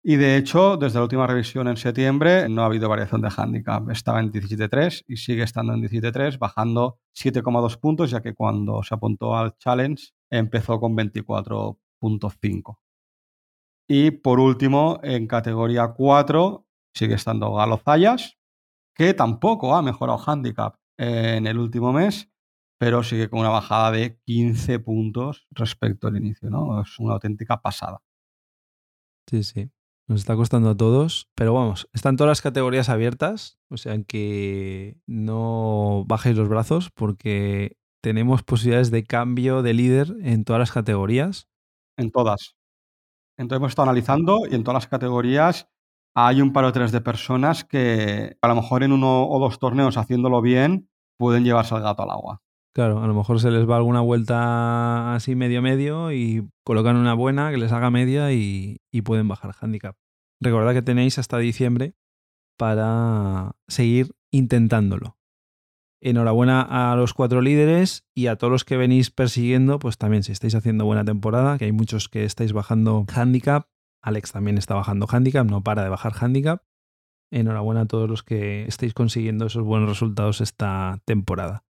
Y 0.02 0.16
de 0.16 0.36
hecho, 0.36 0.76
desde 0.76 0.98
la 0.98 1.04
última 1.04 1.24
revisión 1.24 1.68
en 1.68 1.76
septiembre 1.76 2.48
no 2.48 2.62
ha 2.62 2.66
habido 2.66 2.88
variación 2.88 3.20
de 3.20 3.30
handicap. 3.36 3.88
Estaba 3.90 4.18
en 4.18 4.32
17.3 4.32 5.04
y 5.06 5.16
sigue 5.18 5.44
estando 5.44 5.72
en 5.72 5.82
17.3, 5.82 6.40
bajando 6.40 6.98
7,2 7.16 7.78
puntos, 7.78 8.10
ya 8.10 8.20
que 8.20 8.34
cuando 8.34 8.82
se 8.82 8.92
apuntó 8.92 9.36
al 9.36 9.56
challenge 9.58 10.14
empezó 10.30 10.80
con 10.80 10.96
24.5. 10.96 12.78
Y 13.86 14.10
por 14.10 14.40
último, 14.40 14.98
en 15.04 15.28
categoría 15.28 15.92
4 15.96 16.66
sigue 16.92 17.14
estando 17.14 17.54
Galo 17.54 17.76
Zayas, 17.76 18.36
que 18.96 19.14
tampoco 19.14 19.76
ha 19.76 19.82
mejorado 19.82 20.18
handicap 20.26 20.74
en 20.96 21.46
el 21.46 21.56
último 21.56 21.92
mes, 21.92 22.28
pero 22.78 23.02
sigue 23.02 23.28
con 23.28 23.40
una 23.40 23.50
bajada 23.50 23.90
de 23.90 24.18
15 24.24 24.78
puntos 24.78 25.46
respecto 25.50 26.06
al 26.06 26.16
inicio, 26.16 26.48
¿no? 26.48 26.80
Es 26.80 26.98
una 26.98 27.14
auténtica 27.14 27.60
pasada. 27.60 28.00
Sí, 29.28 29.42
sí. 29.42 29.70
Nos 30.06 30.20
está 30.20 30.36
costando 30.36 30.70
a 30.70 30.76
todos, 30.76 31.28
pero 31.34 31.52
vamos, 31.52 31.90
están 31.92 32.16
todas 32.16 32.30
las 32.30 32.40
categorías 32.40 32.88
abiertas, 32.88 33.58
o 33.68 33.76
sea 33.76 34.02
que 34.04 34.96
no 35.06 36.04
bajéis 36.06 36.36
los 36.36 36.48
brazos 36.48 36.90
porque 36.90 37.76
tenemos 38.02 38.42
posibilidades 38.42 38.90
de 38.90 39.04
cambio 39.04 39.60
de 39.62 39.74
líder 39.74 40.14
en 40.22 40.44
todas 40.44 40.60
las 40.60 40.72
categorías. 40.72 41.46
En 41.98 42.10
todas. 42.10 42.56
Entonces 43.36 43.60
hemos 43.60 43.72
estado 43.72 43.90
analizando 43.90 44.46
y 44.50 44.54
en 44.54 44.64
todas 44.64 44.82
las 44.82 44.88
categorías 44.88 45.68
hay 46.14 46.40
un 46.40 46.54
par 46.54 46.64
o 46.64 46.72
tres 46.72 46.90
de 46.90 47.02
personas 47.02 47.64
que 47.64 48.36
a 48.40 48.48
lo 48.48 48.54
mejor 48.54 48.82
en 48.82 48.92
uno 48.92 49.28
o 49.28 49.38
dos 49.38 49.58
torneos 49.58 49.98
haciéndolo 49.98 50.40
bien 50.40 50.88
pueden 51.18 51.44
llevarse 51.44 51.74
al 51.74 51.82
gato 51.82 52.02
al 52.02 52.10
agua. 52.10 52.42
Claro, 52.78 53.02
a 53.02 53.08
lo 53.08 53.14
mejor 53.14 53.40
se 53.40 53.50
les 53.50 53.68
va 53.68 53.74
alguna 53.74 54.00
vuelta 54.02 55.12
así 55.12 55.34
medio 55.34 55.60
medio 55.60 56.12
y 56.12 56.48
colocan 56.64 56.94
una 56.94 57.12
buena 57.12 57.50
que 57.50 57.56
les 57.56 57.72
haga 57.72 57.90
media 57.90 58.32
y, 58.32 58.82
y 58.92 59.02
pueden 59.02 59.26
bajar 59.26 59.52
handicap. 59.60 59.96
Recordad 60.40 60.74
que 60.74 60.82
tenéis 60.82 61.18
hasta 61.18 61.38
diciembre 61.38 61.96
para 62.56 63.56
seguir 63.66 64.14
intentándolo. 64.30 65.18
Enhorabuena 66.00 66.92
a 66.92 66.94
los 66.94 67.14
cuatro 67.14 67.40
líderes 67.40 68.06
y 68.14 68.28
a 68.28 68.36
todos 68.36 68.52
los 68.52 68.64
que 68.64 68.76
venís 68.76 69.10
persiguiendo, 69.10 69.80
pues 69.80 69.98
también 69.98 70.22
si 70.22 70.30
estáis 70.30 70.54
haciendo 70.54 70.84
buena 70.84 71.04
temporada, 71.04 71.58
que 71.58 71.64
hay 71.64 71.72
muchos 71.72 72.08
que 72.08 72.22
estáis 72.22 72.52
bajando 72.52 73.04
handicap, 73.12 73.66
Alex 74.02 74.30
también 74.30 74.56
está 74.56 74.76
bajando 74.76 75.08
handicap, 75.10 75.44
no 75.50 75.64
para 75.64 75.82
de 75.82 75.88
bajar 75.88 76.12
handicap. 76.20 76.62
Enhorabuena 77.32 77.80
a 77.80 77.86
todos 77.86 78.08
los 78.08 78.22
que 78.22 78.66
estáis 78.66 78.94
consiguiendo 78.94 79.46
esos 79.46 79.64
buenos 79.64 79.88
resultados 79.88 80.40
esta 80.40 81.02
temporada. 81.04 81.64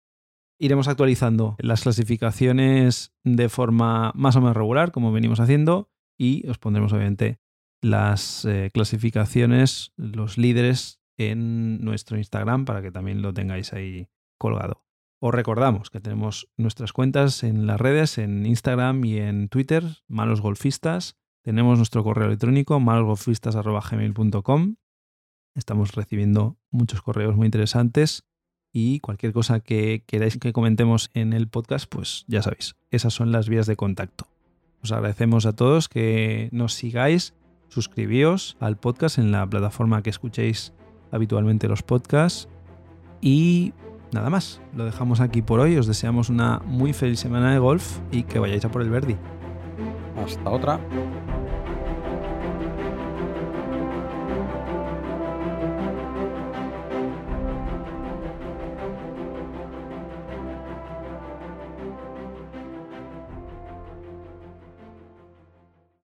Iremos 0.60 0.88
actualizando 0.88 1.56
las 1.60 1.84
clasificaciones 1.84 3.14
de 3.24 3.48
forma 3.48 4.12
más 4.16 4.36
o 4.36 4.42
menos 4.42 4.58
regular, 4.58 4.92
como 4.92 5.12
venimos 5.12 5.40
haciendo, 5.40 5.92
y 6.18 6.48
os 6.50 6.58
pondremos 6.58 6.92
obviamente 6.94 7.40
las 7.82 8.44
eh, 8.46 8.72
clasificaciones, 8.74 9.94
los 9.98 10.40
líderes 10.40 11.00
en 11.18 11.84
nuestro 11.84 12.18
Instagram 12.18 12.66
para 12.66 12.82
que 12.82 12.92
también 12.92 13.22
lo 13.22 13.34
tengáis 13.34 13.72
ahí 13.74 14.10
colgado. 14.40 14.84
Os 15.20 15.34
recordamos 15.34 15.90
que 15.90 16.00
tenemos 16.00 16.50
nuestras 16.58 16.94
cuentas 16.94 17.44
en 17.44 17.68
las 17.68 17.80
redes, 17.80 18.18
en 18.18 18.46
Instagram 18.46 19.04
y 19.06 19.18
en 19.18 19.50
Twitter, 19.50 19.84
Malos 20.08 20.42
Golfistas. 20.42 21.18
Tenemos 21.44 21.78
nuestro 21.78 22.04
correo 22.04 22.28
electrónico, 22.28 22.80
malosgolfistas.gmail.com. 22.80 24.76
Estamos 25.56 25.94
recibiendo 25.96 26.60
muchos 26.70 27.02
correos 27.02 27.36
muy 27.36 27.46
interesantes 27.46 28.28
y 28.80 29.00
cualquier 29.00 29.34
cosa 29.34 29.60
que 29.60 30.04
queráis 30.06 30.38
que 30.38 30.54
comentemos 30.54 31.10
en 31.16 31.34
el 31.34 31.48
podcast, 31.48 31.90
pues 31.90 32.26
ya 32.28 32.44
sabéis, 32.44 32.76
esas 32.92 33.12
son 33.12 33.32
las 33.32 33.50
vías 33.50 33.66
de 33.66 33.76
contacto. 33.76 34.28
Os 34.84 34.92
agradecemos 34.92 35.48
a 35.48 35.54
todos 35.54 35.90
que 35.90 36.50
nos 36.52 36.76
sigáis, 36.76 37.34
suscribíos 37.70 38.56
al 38.60 38.78
podcast 38.78 39.18
en 39.18 39.32
la 39.32 39.50
plataforma 39.50 40.04
que 40.04 40.12
escuchéis 40.12 40.74
habitualmente 41.12 41.68
los 41.68 41.82
podcasts 41.82 42.50
y 43.20 43.74
nada 44.12 44.30
más, 44.30 44.62
lo 44.76 44.86
dejamos 44.86 45.22
aquí 45.22 45.42
por 45.42 45.60
hoy. 45.60 45.76
Os 45.78 45.88
deseamos 45.88 46.30
una 46.30 46.60
muy 46.60 46.94
feliz 46.94 47.20
semana 47.20 47.52
de 47.52 47.58
golf 47.58 47.98
y 48.12 48.24
que 48.24 48.38
vayáis 48.38 48.64
a 48.66 48.70
por 48.70 48.84
el 48.84 48.92
Verdi. 48.92 49.16
Hasta 50.24 50.52
otra. 50.52 50.80